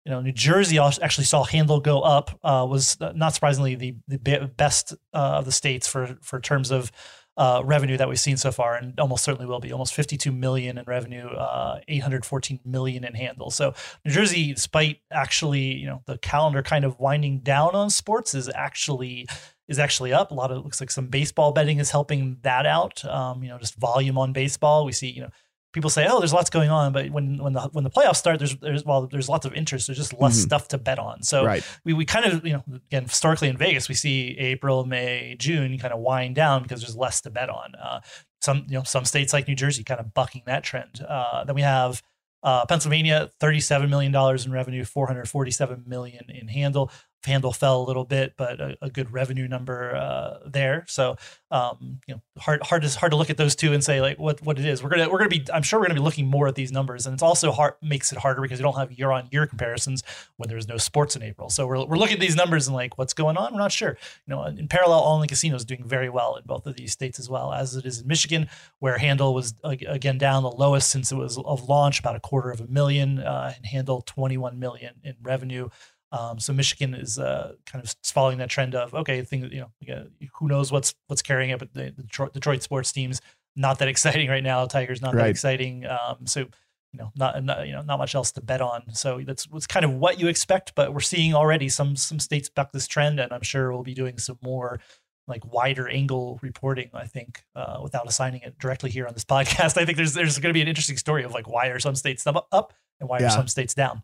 you 0.06 0.12
know, 0.12 0.22
New 0.22 0.32
Jersey 0.32 0.80
actually 0.80 1.26
saw 1.26 1.44
handle 1.44 1.80
go 1.80 2.02
up. 2.02 2.40
Uh, 2.44 2.66
was 2.68 2.98
not 3.00 3.34
surprisingly 3.34 3.76
the 3.76 3.96
the 4.08 4.18
best 4.56 4.94
uh, 5.14 5.38
of 5.40 5.46
the 5.46 5.52
states 5.52 5.88
for 5.88 6.18
for 6.22 6.40
terms 6.40 6.72
of 6.72 6.92
uh, 7.38 7.62
revenue 7.64 7.98
that 7.98 8.10
we've 8.10 8.20
seen 8.20 8.38
so 8.38 8.52
far, 8.52 8.76
and 8.76 9.00
almost 9.00 9.24
certainly 9.24 9.46
will 9.46 9.60
be 9.60 9.72
almost 9.72 9.94
52 9.94 10.32
million 10.32 10.78
in 10.78 10.84
revenue, 10.86 11.28
uh, 11.28 11.80
814 11.88 12.60
million 12.66 13.04
in 13.04 13.14
handle. 13.14 13.50
So 13.52 13.74
New 14.06 14.12
Jersey, 14.12 14.54
despite 14.54 15.00
actually 15.12 15.76
you 15.76 15.88
know 15.88 16.02
the 16.06 16.18
calendar 16.18 16.62
kind 16.62 16.86
of 16.86 17.00
winding 17.00 17.40
down 17.40 17.74
on 17.74 17.90
sports, 17.90 18.34
is 18.34 18.50
actually 18.54 19.28
is 19.68 19.80
actually 19.80 20.12
up. 20.12 20.32
A 20.32 20.34
lot 20.34 20.52
of 20.52 20.58
it 20.58 20.62
looks 20.62 20.82
like 20.82 20.92
some 20.92 21.08
baseball 21.08 21.54
betting 21.54 21.80
is 21.80 21.92
helping 21.92 22.38
that 22.42 22.66
out. 22.66 23.04
Um, 23.06 23.44
you 23.44 23.50
know, 23.50 23.58
just 23.58 23.76
volume 23.76 24.18
on 24.18 24.34
baseball. 24.34 24.86
We 24.86 24.92
see 24.92 25.10
you 25.10 25.22
know 25.22 25.30
people 25.74 25.90
say, 25.90 26.08
"Oh, 26.10 26.20
there's 26.20 26.34
lots 26.34 26.50
going 26.50 26.70
on," 26.70 26.94
but 26.94 27.10
when 27.10 27.38
when 27.38 27.54
the 27.54 27.62
when 27.72 27.84
the 27.84 27.90
playoffs 27.90 28.18
start, 28.18 28.40
there's 28.40 28.56
there's 28.58 28.86
well, 28.86 29.08
there's 29.08 29.30
lots 29.30 29.46
of 29.46 29.54
interest. 29.54 29.88
There's 29.88 29.98
just 29.98 30.14
less 30.14 30.34
mm-hmm. 30.34 30.44
stuff 30.44 30.68
to 30.70 30.78
bet 30.78 31.00
on. 31.00 31.24
So 31.24 31.46
right. 31.46 31.64
we 31.86 31.94
we 31.94 32.06
kind 32.06 32.26
of 32.26 32.46
you 32.46 32.54
know 32.54 32.64
again 32.88 33.04
historically 33.04 33.50
in 33.50 33.58
Vegas, 33.58 33.90
we 33.90 33.96
see 33.96 34.38
April, 34.38 34.86
May, 34.86 35.36
June 35.38 35.78
kind 35.78 35.94
of 35.94 36.00
wind 36.00 36.36
down 36.36 36.64
because 36.64 36.82
there's 36.82 36.96
less 36.96 37.22
to 37.22 37.30
bet 37.30 37.50
on. 37.50 37.74
Uh, 37.76 38.02
some 38.42 38.66
you 38.68 38.78
know 38.78 38.84
some 38.84 39.06
states 39.06 39.34
like 39.34 39.48
New 39.48 39.56
Jersey 39.56 39.84
kind 39.84 40.00
of 40.00 40.14
bucking 40.14 40.44
that 40.46 40.64
trend. 40.64 41.06
Uh, 41.08 41.44
then 41.44 41.56
we 41.56 41.62
have 41.62 42.02
uh, 42.44 42.66
Pennsylvania, 42.66 43.30
$37 43.40 43.90
million 43.90 44.16
in 44.16 44.52
revenue, 44.52 44.84
447 44.84 45.84
million 45.86 46.26
in 46.30 46.48
handle. 46.48 46.92
Handle 47.26 47.54
fell 47.54 47.82
a 47.82 47.86
little 47.86 48.06
bit, 48.06 48.34
but 48.38 48.60
a, 48.60 48.78
a 48.82 48.90
good 48.90 49.12
revenue 49.14 49.48
number 49.48 49.96
uh, 49.96 50.40
there. 50.46 50.86
So, 50.88 51.18
um, 51.52 52.00
you 52.08 52.16
know, 52.16 52.22
hard 52.40 52.64
hard 52.64 52.82
to 52.82 53.00
hard 53.00 53.12
to 53.12 53.16
look 53.16 53.30
at 53.30 53.38
those 53.38 53.56
two 53.56 53.74
and 53.74 53.84
say 53.84 54.02
like 54.02 54.18
what 54.18 54.42
what 54.42 54.58
it 54.58 54.66
is. 54.66 54.84
We're 54.84 54.90
gonna 54.90 55.10
we're 55.10 55.20
gonna 55.20 55.30
be 55.30 55.46
I'm 55.54 55.64
sure 55.64 55.80
we're 55.80 55.86
gonna 55.86 56.00
be 56.00 56.02
looking 56.02 56.28
more 56.28 56.48
at 56.48 56.56
these 56.56 56.72
numbers, 56.72 57.06
and 57.06 57.14
it's 57.14 57.24
also 57.24 57.52
hard 57.52 57.76
makes 57.82 58.12
it 58.12 58.18
harder 58.18 58.42
because 58.42 58.60
you 58.60 58.64
don't 58.64 58.78
have 58.78 58.92
year 58.92 59.12
on 59.12 59.28
year 59.32 59.46
comparisons 59.46 60.04
when 60.38 60.50
there's 60.50 60.68
no 60.68 60.78
sports 60.78 61.16
in 61.16 61.24
April. 61.24 61.50
So 61.50 61.68
we're 61.68 61.86
we're 61.86 61.98
looking 61.98 62.16
at 62.16 62.20
these 62.20 62.36
numbers 62.36 62.68
and 62.68 62.76
like 62.76 62.98
what's 62.98 63.14
going 63.14 63.38
on. 63.38 63.54
We're 63.54 63.60
not 63.60 63.72
sure. 63.72 63.98
You 64.26 64.36
know, 64.36 64.44
in 64.46 64.68
parallel, 64.68 65.00
all 65.00 65.16
online 65.16 65.28
casinos 65.28 65.66
doing 65.66 65.84
very 65.86 66.10
well 66.10 66.36
in 66.36 66.44
both 66.46 66.66
of 66.66 66.76
these 66.76 66.92
states 66.92 67.20
as 67.20 67.30
well 67.30 67.54
as 67.54 67.76
it 67.76 67.86
is 67.86 68.02
in 68.02 68.08
Michigan, 68.08 68.50
where 68.80 68.98
handle 68.98 69.34
was 69.34 69.54
again 69.64 70.18
down 70.18 70.44
the 70.44 70.52
lowest 70.52 70.90
since 70.90 71.12
it 71.12 71.16
was 71.16 71.38
of 71.38 71.70
launch, 71.70 72.00
about 72.00 72.16
a 72.16 72.20
quarter 72.20 72.52
of 72.52 72.62
a 72.62 72.68
million, 72.68 73.20
uh, 73.20 73.54
and 73.56 73.66
handle 73.66 74.02
21 74.02 74.60
million 74.60 74.96
in 75.04 75.16
revenue. 75.22 75.70
Um, 76.12 76.40
so 76.40 76.52
Michigan 76.52 76.94
is 76.94 77.18
uh, 77.18 77.54
kind 77.66 77.84
of 77.84 77.96
following 78.04 78.38
that 78.40 78.50
trend 78.50 78.76
of 78.76 78.94
okay, 78.94 79.22
thing 79.24 79.50
you 79.52 79.68
know, 79.88 80.08
who 80.34 80.48
knows 80.48 80.72
what's 80.72 80.94
what's 81.08 81.22
carrying 81.22 81.52
it, 81.52 81.60
but 81.60 81.74
the, 81.74 81.94
the 81.96 82.04
Detroit, 82.04 82.34
Detroit, 82.34 82.64
sports 82.64 82.92
teams 82.92 83.22
not 83.56 83.80
that 83.80 83.88
exciting 83.88 84.30
right 84.30 84.44
now. 84.44 84.66
Tigers 84.66 85.02
not 85.02 85.14
right. 85.14 85.24
that 85.24 85.30
exciting. 85.30 85.86
Um, 85.86 86.26
so 86.26 86.48
you 86.94 87.00
know, 87.00 87.12
not, 87.16 87.42
not, 87.44 87.66
you 87.66 87.74
know 87.74 87.82
not 87.82 88.00
much 88.00 88.16
else 88.16 88.32
to 88.34 88.42
bet 88.42 88.62
on. 88.62 88.94
So 88.94 89.22
that's 89.26 89.50
what's 89.50 89.68
kind 89.68 89.86
of 89.86 89.94
what 89.94 90.20
you 90.20 90.28
expect, 90.28 90.76
but 90.76 90.94
we're 90.94 91.00
seeing 91.00 91.34
already 91.34 91.70
some 91.70 91.96
some 91.96 92.20
states 92.20 92.50
buck 92.50 92.72
this 92.72 92.88
trend, 92.88 93.20
and 93.20 93.32
I'm 93.32 93.44
sure 93.44 93.72
we'll 93.72 93.84
be 93.84 93.94
doing 93.94 94.18
some 94.18 94.38
more 94.42 94.80
like 95.28 95.46
wider 95.46 95.88
angle 95.88 96.40
reporting. 96.42 96.90
I 96.94 97.06
think 97.06 97.44
uh, 97.56 97.80
without 97.82 98.08
assigning 98.08 98.42
it 98.42 98.58
directly 98.60 98.90
here 98.90 99.08
on 99.08 99.14
this 99.14 99.26
podcast, 99.26 99.78
I 99.78 99.86
think 99.86 99.98
there's 99.98 100.14
there's 100.14 100.38
going 100.40 100.50
to 100.50 100.58
be 100.58 100.62
an 100.62 100.68
interesting 100.68 100.98
story 100.98 101.24
of 101.24 101.32
like 101.32 101.48
why 101.48 101.68
are 101.68 101.80
some 101.80 101.96
states 101.96 102.28
up, 102.28 102.48
up 102.52 102.74
and 103.00 103.08
why 103.08 103.20
yeah. 103.20 103.28
are 103.28 103.32
some 103.32 103.48
states 103.48 103.74
down. 103.74 104.04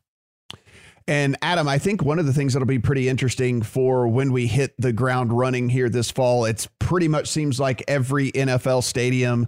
And 1.07 1.37
Adam, 1.41 1.69
I 1.69 1.77
think 1.77 2.03
one 2.03 2.19
of 2.19 2.25
the 2.25 2.33
things 2.33 2.53
that'll 2.53 2.65
be 2.65 2.79
pretty 2.79 3.07
interesting 3.07 3.61
for 3.61 4.07
when 4.09 4.33
we 4.33 4.45
hit 4.45 4.73
the 4.77 4.91
ground 4.91 5.31
running 5.31 5.69
here 5.69 5.87
this 5.87 6.11
fall, 6.11 6.43
it's 6.43 6.67
pretty 6.79 7.07
much 7.07 7.27
seems 7.27 7.59
like 7.59 7.81
every 7.87 8.31
NFL 8.33 8.83
stadium 8.83 9.47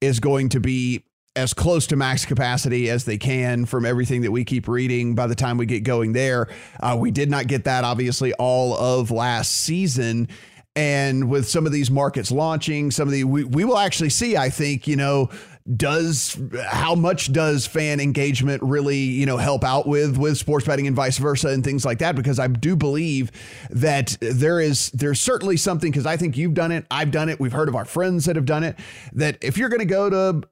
is 0.00 0.18
going 0.18 0.48
to 0.50 0.60
be 0.60 1.04
as 1.36 1.54
close 1.54 1.86
to 1.88 1.96
max 1.96 2.24
capacity 2.24 2.90
as 2.90 3.04
they 3.04 3.18
can 3.18 3.66
from 3.66 3.84
everything 3.84 4.22
that 4.22 4.32
we 4.32 4.44
keep 4.44 4.66
reading 4.66 5.14
by 5.14 5.26
the 5.26 5.34
time 5.34 5.58
we 5.58 5.66
get 5.66 5.84
going 5.84 6.12
there. 6.12 6.48
Uh, 6.80 6.96
we 6.98 7.10
did 7.10 7.30
not 7.30 7.46
get 7.46 7.64
that, 7.64 7.84
obviously, 7.84 8.32
all 8.34 8.74
of 8.76 9.10
last 9.10 9.52
season. 9.52 10.28
And 10.74 11.30
with 11.30 11.46
some 11.48 11.66
of 11.66 11.72
these 11.72 11.90
markets 11.90 12.30
launching, 12.32 12.90
some 12.90 13.06
of 13.06 13.12
the, 13.12 13.24
we, 13.24 13.44
we 13.44 13.64
will 13.64 13.78
actually 13.78 14.10
see, 14.10 14.36
I 14.36 14.50
think, 14.50 14.86
you 14.86 14.96
know, 14.96 15.30
does 15.74 16.40
how 16.64 16.94
much 16.94 17.32
does 17.32 17.66
fan 17.66 17.98
engagement 17.98 18.62
really 18.62 18.98
you 18.98 19.26
know 19.26 19.36
help 19.36 19.64
out 19.64 19.86
with 19.86 20.16
with 20.16 20.38
sports 20.38 20.64
betting 20.64 20.86
and 20.86 20.94
vice 20.94 21.18
versa 21.18 21.48
and 21.48 21.64
things 21.64 21.84
like 21.84 21.98
that 21.98 22.14
because 22.14 22.38
i 22.38 22.46
do 22.46 22.76
believe 22.76 23.32
that 23.70 24.16
there 24.20 24.60
is 24.60 24.90
there's 24.90 25.20
certainly 25.20 25.56
something 25.56 25.90
because 25.90 26.06
i 26.06 26.16
think 26.16 26.36
you've 26.36 26.54
done 26.54 26.70
it 26.70 26.86
i've 26.90 27.10
done 27.10 27.28
it 27.28 27.40
we've 27.40 27.52
heard 27.52 27.68
of 27.68 27.74
our 27.74 27.84
friends 27.84 28.26
that 28.26 28.36
have 28.36 28.46
done 28.46 28.62
it 28.62 28.78
that 29.12 29.36
if 29.42 29.58
you're 29.58 29.68
going 29.68 29.80
to 29.80 29.84
go 29.84 30.08
to 30.08 30.46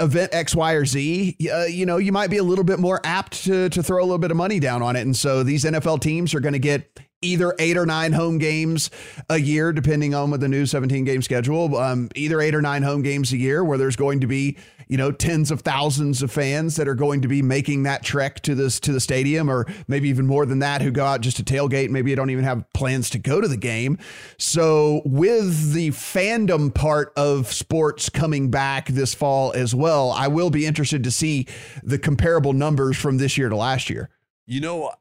event 0.00 0.32
X, 0.32 0.54
Y, 0.54 0.72
or 0.74 0.84
Z, 0.84 1.36
uh, 1.52 1.64
you 1.64 1.84
know, 1.84 1.96
you 1.96 2.12
might 2.12 2.30
be 2.30 2.36
a 2.36 2.42
little 2.44 2.62
bit 2.62 2.78
more 2.78 3.00
apt 3.02 3.44
to 3.44 3.68
to 3.70 3.82
throw 3.82 4.00
a 4.00 4.06
little 4.06 4.18
bit 4.18 4.30
of 4.30 4.36
money 4.36 4.60
down 4.60 4.80
on 4.80 4.94
it. 4.94 5.00
And 5.00 5.16
so 5.16 5.42
these 5.42 5.64
NFL 5.64 6.00
teams 6.00 6.34
are 6.34 6.40
going 6.40 6.52
to 6.52 6.60
get 6.60 7.00
either 7.20 7.54
eight 7.58 7.76
or 7.76 7.84
nine 7.84 8.12
home 8.12 8.38
games 8.38 8.90
a 9.28 9.38
year, 9.38 9.72
depending 9.72 10.14
on 10.14 10.30
with 10.30 10.40
the 10.40 10.48
new 10.48 10.66
17 10.66 11.04
game 11.04 11.22
schedule. 11.22 11.76
Um, 11.76 12.08
either 12.14 12.40
eight 12.40 12.54
or 12.54 12.62
nine 12.62 12.82
home 12.82 13.02
games 13.02 13.32
a 13.32 13.36
year, 13.36 13.64
where 13.64 13.78
there's 13.78 13.96
going 13.96 14.20
to 14.20 14.26
be 14.26 14.56
you 14.88 14.96
know 14.96 15.12
tens 15.12 15.50
of 15.50 15.60
thousands 15.60 16.22
of 16.22 16.30
fans 16.30 16.76
that 16.76 16.88
are 16.88 16.94
going 16.94 17.22
to 17.22 17.28
be 17.28 17.42
making 17.42 17.82
that 17.82 18.02
trek 18.02 18.40
to 18.42 18.54
this 18.54 18.78
to 18.80 18.92
the 18.92 19.00
stadium, 19.00 19.50
or 19.50 19.66
maybe 19.88 20.08
even 20.08 20.26
more 20.26 20.46
than 20.46 20.60
that, 20.60 20.80
who 20.80 20.90
go 20.90 21.04
out 21.04 21.20
just 21.20 21.36
to 21.38 21.42
tailgate. 21.42 21.90
Maybe 21.90 22.10
you 22.10 22.16
don't 22.16 22.30
even 22.30 22.44
have 22.44 22.64
plans 22.72 23.10
to 23.10 23.18
go 23.18 23.40
to 23.40 23.48
the 23.48 23.56
game. 23.56 23.98
So 24.38 25.02
with 25.04 25.72
the 25.72 25.90
fandom 25.90 26.72
part 26.72 27.12
of 27.16 27.52
sports 27.52 28.08
coming 28.08 28.50
back 28.50 28.88
this 28.88 29.14
fall 29.14 29.52
as 29.54 29.74
well, 29.74 30.10
I 30.12 30.28
will 30.28 30.50
be 30.50 30.66
interested 30.66 31.04
to 31.04 31.10
see 31.10 31.46
the 31.82 31.98
comparable 31.98 32.52
numbers 32.52 32.96
from 32.96 33.18
this 33.18 33.36
year 33.36 33.48
to 33.48 33.56
last 33.56 33.90
year. 33.90 34.10
You 34.46 34.60
know. 34.60 34.92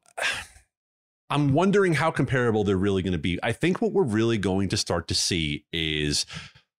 I'm 1.29 1.53
wondering 1.53 1.93
how 1.93 2.11
comparable 2.11 2.63
they're 2.63 2.77
really 2.77 3.01
going 3.01 3.13
to 3.13 3.17
be. 3.17 3.39
I 3.43 3.51
think 3.51 3.81
what 3.81 3.91
we're 3.91 4.03
really 4.03 4.37
going 4.37 4.69
to 4.69 4.77
start 4.77 5.07
to 5.09 5.15
see 5.15 5.65
is, 5.73 6.25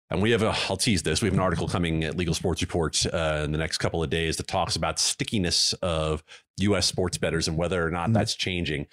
and 0.09 0.21
we 0.21 0.31
have 0.31 0.43
a, 0.43 0.55
I'll 0.69 0.77
tease 0.77 1.03
this, 1.03 1.21
we 1.21 1.27
have 1.27 1.33
an 1.33 1.39
article 1.39 1.67
coming 1.67 2.03
at 2.03 2.15
Legal 2.15 2.33
Sports 2.33 2.61
Report 2.61 3.05
uh, 3.13 3.41
in 3.43 3.51
the 3.51 3.57
next 3.57 3.79
couple 3.79 4.01
of 4.01 4.09
days 4.09 4.37
that 4.37 4.47
talks 4.47 4.75
about 4.75 4.99
stickiness 4.99 5.73
of 5.81 6.23
U.S. 6.57 6.85
sports 6.85 7.17
bettors 7.17 7.47
and 7.47 7.57
whether 7.57 7.85
or 7.85 7.91
not 7.91 8.05
mm-hmm. 8.05 8.13
that's 8.13 8.35
changing. 8.35 8.87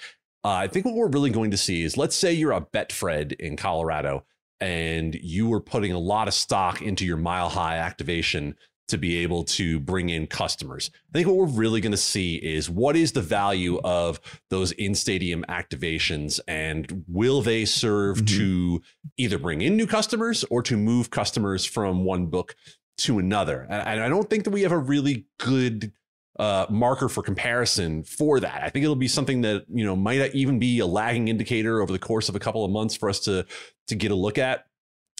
Uh, 0.44 0.50
I 0.50 0.68
think 0.68 0.84
what 0.84 0.94
we're 0.94 1.08
really 1.08 1.30
going 1.30 1.52
to 1.52 1.56
see 1.56 1.84
is, 1.84 1.96
let's 1.96 2.16
say 2.16 2.32
you're 2.32 2.52
a 2.52 2.60
Betfred 2.60 3.32
in 3.34 3.56
Colorado 3.56 4.24
and 4.60 5.14
you 5.14 5.48
were 5.48 5.60
putting 5.60 5.92
a 5.92 5.98
lot 5.98 6.28
of 6.28 6.34
stock 6.34 6.82
into 6.82 7.06
your 7.06 7.16
mile 7.16 7.48
high 7.48 7.76
activation 7.76 8.56
to 8.88 8.98
be 8.98 9.18
able 9.18 9.44
to 9.44 9.80
bring 9.80 10.10
in 10.10 10.26
customers. 10.26 10.90
I 11.10 11.18
think 11.18 11.28
what 11.28 11.36
we're 11.36 11.46
really 11.46 11.80
going 11.80 11.92
to 11.92 11.96
see 11.98 12.36
is 12.36 12.68
what 12.68 12.96
is 12.96 13.12
the 13.12 13.22
value 13.22 13.80
of 13.82 14.20
those 14.50 14.72
in 14.72 14.94
stadium 14.94 15.44
activations 15.48 16.38
and 16.46 17.04
will 17.08 17.40
they 17.40 17.64
serve 17.64 18.18
mm-hmm. 18.18 18.38
to 18.38 18.82
either 19.16 19.38
bring 19.38 19.62
in 19.62 19.76
new 19.76 19.86
customers 19.86 20.44
or 20.50 20.62
to 20.62 20.76
move 20.76 21.10
customers 21.10 21.64
from 21.64 22.04
one 22.04 22.26
book 22.26 22.54
to 22.98 23.18
another? 23.18 23.66
And 23.70 24.02
I 24.02 24.08
don't 24.08 24.28
think 24.28 24.44
that 24.44 24.50
we 24.50 24.62
have 24.62 24.72
a 24.72 24.78
really 24.78 25.26
good 25.38 25.92
uh, 26.38 26.66
marker 26.68 27.08
for 27.08 27.22
comparison 27.22 28.02
for 28.02 28.40
that. 28.40 28.62
I 28.62 28.68
think 28.68 28.82
it'll 28.82 28.96
be 28.96 29.08
something 29.08 29.42
that 29.42 29.64
you 29.72 29.84
know 29.84 29.94
might 29.94 30.34
even 30.34 30.58
be 30.58 30.80
a 30.80 30.86
lagging 30.86 31.28
indicator 31.28 31.80
over 31.80 31.92
the 31.92 31.98
course 31.98 32.28
of 32.28 32.34
a 32.34 32.40
couple 32.40 32.64
of 32.64 32.70
months 32.70 32.96
for 32.96 33.08
us 33.08 33.20
to 33.20 33.46
to 33.88 33.94
get 33.94 34.10
a 34.10 34.16
look 34.16 34.36
at. 34.36 34.66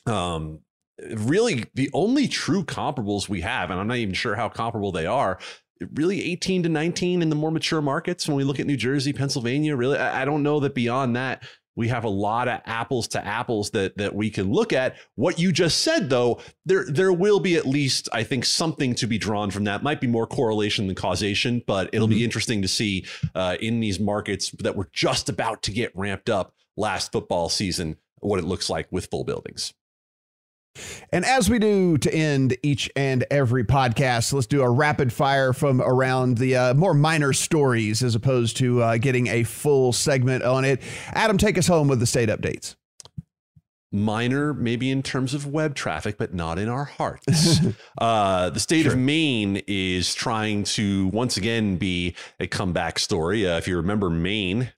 Um, 0.07 0.61
really 1.17 1.65
the 1.75 1.91
only 1.93 2.29
true 2.29 2.65
comparables 2.65 3.29
we 3.29 3.41
have, 3.41 3.71
and 3.71 3.81
I'm 3.81 3.87
not 3.87 3.97
even 3.97 4.15
sure 4.15 4.35
how 4.35 4.49
comparable 4.49 4.93
they 4.93 5.07
are, 5.07 5.39
really 5.95 6.23
18 6.33 6.63
to 6.65 6.69
19 6.69 7.23
in 7.23 7.29
the 7.29 7.37
more 7.37 7.51
mature 7.51 7.83
markets. 7.83 8.29
When 8.29 8.37
we 8.37 8.45
look 8.45 8.61
at 8.61 8.67
New 8.67 8.77
Jersey, 8.77 9.13
Pennsylvania, 9.13 9.77
really, 9.77 9.99
I 9.99 10.25
don't 10.25 10.43
know 10.43 10.61
that 10.61 10.75
beyond 10.75 11.17
that 11.17 11.43
we 11.77 11.89
have 11.89 12.05
a 12.05 12.09
lot 12.09 12.49
of 12.49 12.61
apples 12.67 13.09
to 13.09 13.25
apples 13.25 13.71
that 13.71 13.97
that 13.97 14.15
we 14.15 14.31
can 14.31 14.53
look 14.53 14.73
at. 14.73 14.97
What 15.17 15.39
you 15.39 15.53
just 15.53 15.81
said, 15.81 16.09
though, 16.11 16.41
there 16.65 16.85
there 16.89 17.13
will 17.13 17.41
be 17.41 17.57
at 17.57 17.67
least, 17.67 18.09
I 18.13 18.23
think, 18.23 18.45
something 18.45 18.95
to 18.97 19.07
be 19.07 19.19
drawn 19.19 19.51
from 19.51 19.65
that. 19.65 19.83
Might 19.83 20.01
be 20.01 20.07
more 20.07 20.27
correlation 20.27 20.87
than 20.87 20.97
causation, 20.97 21.63
but 21.67 21.91
it'll 21.93 22.07
mm-hmm. 22.07 22.19
be 22.19 22.25
interesting 22.25 22.63
to 22.63 22.69
see 22.69 23.07
uh, 23.35 23.57
in 23.61 23.81
these 23.81 23.99
markets 23.99 24.51
that 24.61 24.77
were 24.77 24.89
just 24.93 25.29
about 25.29 25.63
to 25.65 25.73
get 25.73 25.95
ramped 25.97 26.31
up 26.31 26.55
last 26.77 27.13
football 27.13 27.49
season 27.49 27.97
what 28.21 28.39
it 28.39 28.45
looks 28.45 28.71
like 28.71 28.87
with 28.91 29.07
full 29.07 29.25
buildings. 29.25 29.75
And 31.11 31.25
as 31.25 31.49
we 31.49 31.59
do 31.59 31.97
to 31.99 32.13
end 32.13 32.57
each 32.63 32.91
and 32.97 33.25
every 33.31 33.65
podcast, 33.65 34.33
let's 34.33 34.47
do 34.47 34.63
a 34.63 34.71
rapid 34.71 35.13
fire 35.13 35.53
from 35.53 35.81
around 35.81 36.39
the 36.39 36.57
uh, 36.57 36.75
more 36.75 36.95
minor 36.95 37.33
stories 37.33 38.03
as 38.03 38.15
opposed 38.15 38.57
to 38.59 38.83
uh, 38.83 38.97
getting 38.97 39.29
a 39.29 39.45
full 39.45 39.93
segment 39.93 40.43
on 40.43 40.65
it. 40.65 40.83
Adam, 41.13 41.39
take 41.39 41.57
us 41.59 41.67
home 41.67 41.89
with 41.89 42.01
the 42.01 42.07
state 42.07 42.29
updates. 42.29 42.75
Minor, 43.93 44.53
maybe 44.53 44.91
in 44.91 45.05
terms 45.05 45.35
of 45.35 45.47
web 45.47 45.77
traffic, 45.77 46.19
but 46.19 46.35
not 46.35 46.59
in 46.59 46.69
our 46.69 46.85
hearts. 46.85 47.61
uh, 47.99 48.51
the 48.51 48.59
state 48.59 48.83
sure. 48.83 48.93
of 48.93 48.99
Maine 48.99 49.63
is 49.69 50.13
trying 50.15 50.65
to 50.65 51.07
once 51.09 51.37
again 51.37 51.77
be 51.77 52.17
a 52.41 52.49
comeback 52.49 52.99
story. 52.99 53.49
Uh, 53.49 53.57
if 53.57 53.69
you 53.69 53.77
remember, 53.77 54.11
Maine 54.11 54.73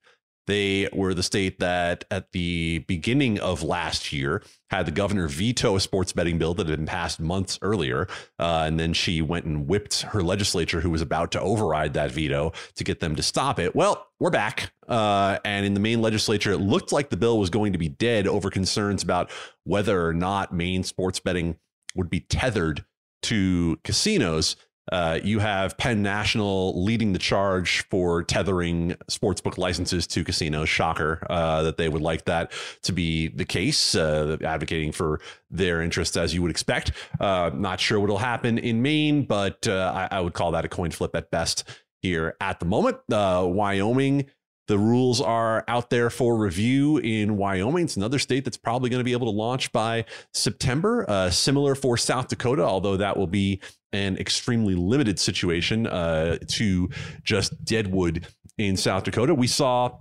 they 0.46 0.88
were 0.92 1.14
the 1.14 1.22
state 1.22 1.58
that 1.58 2.04
at 2.10 2.32
the 2.32 2.78
beginning 2.80 3.38
of 3.40 3.62
last 3.62 4.12
year 4.12 4.42
had 4.70 4.86
the 4.86 4.92
governor 4.92 5.28
veto 5.28 5.76
a 5.76 5.80
sports 5.80 6.12
betting 6.12 6.38
bill 6.38 6.54
that 6.54 6.68
had 6.68 6.78
been 6.78 6.86
passed 6.86 7.20
months 7.20 7.58
earlier. 7.62 8.08
Uh, 8.38 8.64
and 8.66 8.78
then 8.78 8.92
she 8.92 9.22
went 9.22 9.44
and 9.44 9.68
whipped 9.68 10.02
her 10.02 10.22
legislature, 10.22 10.80
who 10.80 10.90
was 10.90 11.02
about 11.02 11.32
to 11.32 11.40
override 11.40 11.94
that 11.94 12.10
veto, 12.10 12.52
to 12.74 12.84
get 12.84 13.00
them 13.00 13.16
to 13.16 13.22
stop 13.22 13.58
it. 13.58 13.74
Well, 13.74 14.06
we're 14.18 14.30
back. 14.30 14.72
Uh, 14.88 15.38
and 15.44 15.66
in 15.66 15.74
the 15.74 15.80
Maine 15.80 16.02
legislature, 16.02 16.52
it 16.52 16.58
looked 16.58 16.92
like 16.92 17.10
the 17.10 17.16
bill 17.16 17.38
was 17.38 17.50
going 17.50 17.72
to 17.72 17.78
be 17.78 17.88
dead 17.88 18.26
over 18.26 18.50
concerns 18.50 19.02
about 19.02 19.30
whether 19.64 20.06
or 20.06 20.14
not 20.14 20.54
Maine 20.54 20.84
sports 20.84 21.20
betting 21.20 21.56
would 21.94 22.10
be 22.10 22.20
tethered 22.20 22.84
to 23.22 23.78
casinos. 23.82 24.56
Uh, 24.92 25.18
you 25.22 25.38
have 25.38 25.76
Penn 25.78 26.02
National 26.02 26.82
leading 26.84 27.12
the 27.12 27.18
charge 27.18 27.84
for 27.90 28.22
tethering 28.22 28.96
sportsbook 29.10 29.58
licenses 29.58 30.06
to 30.08 30.24
casinos. 30.24 30.68
Shocker 30.68 31.26
uh, 31.28 31.62
that 31.62 31.76
they 31.76 31.88
would 31.88 32.02
like 32.02 32.24
that 32.26 32.52
to 32.82 32.92
be 32.92 33.28
the 33.28 33.44
case, 33.44 33.94
uh, 33.94 34.36
advocating 34.44 34.92
for 34.92 35.20
their 35.50 35.82
interests 35.82 36.16
as 36.16 36.34
you 36.34 36.42
would 36.42 36.50
expect. 36.50 36.92
Uh, 37.20 37.50
not 37.54 37.80
sure 37.80 37.98
what 38.00 38.08
will 38.08 38.18
happen 38.18 38.58
in 38.58 38.82
Maine, 38.82 39.24
but 39.24 39.66
uh, 39.66 40.08
I, 40.10 40.18
I, 40.18 40.20
would 40.20 40.34
call 40.34 40.52
that 40.52 40.64
a 40.64 40.68
coin 40.68 40.90
flip 40.90 41.14
at 41.14 41.30
best 41.30 41.64
here 42.02 42.36
at 42.40 42.60
the 42.60 42.66
moment. 42.66 42.98
Wyoming 43.08 44.26
the 44.68 44.78
rules 44.78 45.20
are 45.20 45.64
out 45.68 45.90
there 45.90 46.10
for 46.10 46.36
review 46.36 46.98
in 46.98 47.36
Wyoming. 47.36 47.84
It's 47.84 47.96
another 47.96 48.18
state 48.18 48.44
that's 48.44 48.56
probably 48.56 48.90
going 48.90 49.00
to 49.00 49.04
be 49.04 49.12
able 49.12 49.30
to 49.30 49.36
launch 49.36 49.70
by 49.72 50.04
September. 50.32 51.08
Uh, 51.08 51.30
similar 51.30 51.74
for 51.74 51.96
South 51.96 52.28
Dakota, 52.28 52.62
although 52.62 52.96
that 52.96 53.16
will 53.16 53.28
be 53.28 53.60
an 53.96 54.16
extremely 54.18 54.74
limited 54.74 55.18
situation 55.18 55.86
uh, 55.86 56.38
to 56.48 56.88
just 57.22 57.64
Deadwood 57.64 58.26
in 58.58 58.76
South 58.76 59.04
Dakota. 59.04 59.34
We 59.34 59.46
saw 59.46 59.98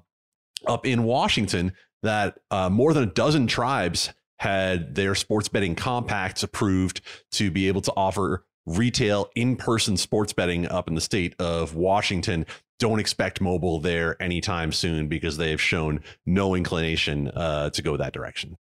up 0.68 0.86
in 0.86 1.04
Washington 1.04 1.74
that 2.04 2.38
uh, 2.52 2.70
more 2.70 2.94
than 2.94 3.04
a 3.04 3.08
dozen 3.08 3.48
tribes 3.48 4.14
had 4.40 4.96
their 4.96 5.16
sports 5.16 5.48
betting 5.48 5.76
compacts 5.76 6.44
approved 6.44 7.02
to 7.32 7.50
be 7.50 7.68
able 7.68 7.82
to 7.82 7.94
offer 7.96 8.46
retail 8.66 9.30
in-person 9.36 9.96
sports 9.96 10.34
betting 10.34 10.68
up 10.68 10.88
in 10.88 10.96
the 10.96 11.02
state 11.02 11.36
of 11.40 11.76
Washington 11.76 12.46
don't 12.80 13.00
expect 13.00 13.40
mobile 13.40 13.80
there 13.80 14.22
anytime 14.22 14.72
soon 14.72 15.08
because 15.08 15.38
they 15.38 15.52
have 15.52 15.62
shown 15.62 16.02
no 16.26 16.56
inclination 16.56 17.30
uh, 17.30 17.70
to 17.70 17.82
go 17.82 17.96
that 17.98 18.14
direction. 18.14 18.58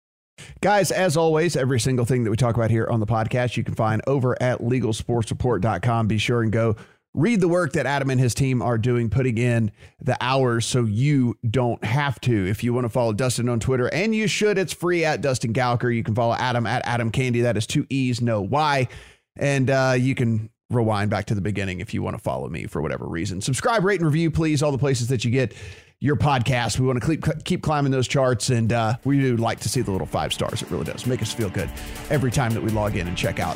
Guys, 0.62 0.92
as 0.92 1.18
always, 1.18 1.56
every 1.56 1.80
single 1.80 2.06
thing 2.06 2.24
that 2.24 2.32
we 2.32 2.38
talk 2.38 2.56
about 2.56 2.72
here 2.72 2.88
on 2.90 3.00
the 3.00 3.06
podcast, 3.06 3.58
you 3.58 3.64
can 3.64 3.76
find 3.76 4.02
over 4.08 4.42
at 4.42 4.60
legalsportsreport.com. 4.60 6.08
Be 6.08 6.18
sure 6.18 6.42
and 6.42 6.52
go 6.52 6.76
read 7.14 7.42
the 7.42 7.48
work 7.48 7.74
that 7.74 7.86
Adam 7.86 8.10
and 8.10 8.20
his 8.20 8.34
team 8.34 8.62
are 8.62 8.78
doing, 8.78 9.10
putting 9.10 9.38
in 9.38 9.72
the 10.00 10.18
hours 10.22 10.66
so 10.66 10.86
you 10.86 11.38
don't 11.50 11.84
have 11.84 12.20
to. 12.22 12.48
If 12.48 12.64
you 12.64 12.74
want 12.74 12.86
to 12.86 12.90
follow 12.90 13.14
Dustin 13.14 13.50
on 13.50 13.60
Twitter, 13.60 13.88
and 13.88 14.14
you 14.14 14.28
should, 14.28 14.58
it's 14.58 14.74
free 14.74 15.04
at 15.06 15.22
Dustin 15.22 15.54
Gouker. 15.54 15.94
You 15.94 16.04
can 16.04 16.16
follow 16.16 16.36
Adam 16.36 16.68
at 16.68 16.82
Adam 16.86 17.12
Candee. 17.12 17.44
That 17.44 17.58
is 17.58 17.66
two 17.66 17.86
E's, 17.90 18.22
no 18.22 18.42
Y. 18.42 18.88
And 19.36 19.70
uh, 19.70 19.96
you 19.98 20.16
can 20.16 20.50
rewind 20.70 21.10
back 21.10 21.26
to 21.26 21.36
the 21.36 21.42
beginning 21.42 21.80
if 21.80 21.94
you 21.94 22.04
want 22.04 22.16
to 22.16 22.22
follow 22.22 22.48
me 22.48 22.68
for 22.68 22.82
whatever 22.82 23.08
reason. 23.08 23.42
Subscribe, 23.42 23.84
rate, 23.84 24.00
and 24.00 24.08
review, 24.08 24.30
please. 24.30 24.62
All 24.62 24.72
the 24.72 24.78
places 24.78 25.08
that 25.08 25.26
you 25.26 25.32
get 25.32 25.54
your 26.02 26.16
podcast. 26.16 26.80
We 26.80 26.88
want 26.88 27.02
to 27.02 27.08
keep 27.08 27.44
keep 27.44 27.62
climbing 27.62 27.92
those 27.92 28.08
charts, 28.08 28.50
and 28.50 28.72
uh, 28.72 28.96
we 29.04 29.20
do 29.20 29.38
like 29.38 29.60
to 29.62 29.70
see 29.70 29.82
the 29.82 29.92
little 29.92 30.08
five 30.08 30.34
stars. 30.34 30.62
It 30.62 30.72
really 30.72 30.86
does 30.86 31.06
make 31.06 31.22
us 31.22 31.34
feel 31.34 31.50
good 31.50 31.70
every 32.10 32.32
time 32.32 32.54
that 32.54 32.62
we 32.62 32.70
log 32.70 32.96
in 32.96 33.08
and 33.08 33.18
check 33.18 33.40
out 33.40 33.56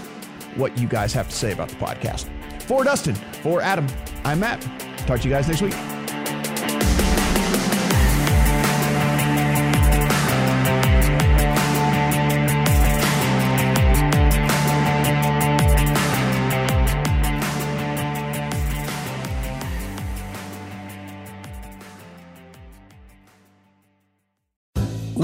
what 0.56 0.78
you 0.78 0.88
guys 0.88 1.14
have 1.14 1.30
to 1.30 1.36
say 1.36 1.52
about 1.52 1.70
the 1.70 1.76
podcast. 1.76 2.30
For 2.64 2.84
Dustin, 2.84 3.16
for 3.16 3.62
Adam, 3.62 3.88
I'm 4.24 4.40
Matt. 4.40 4.62
Talk 5.08 5.22
to 5.22 5.28
you 5.28 5.34
guys 5.34 5.48
next 5.48 5.62
week. 5.62 5.74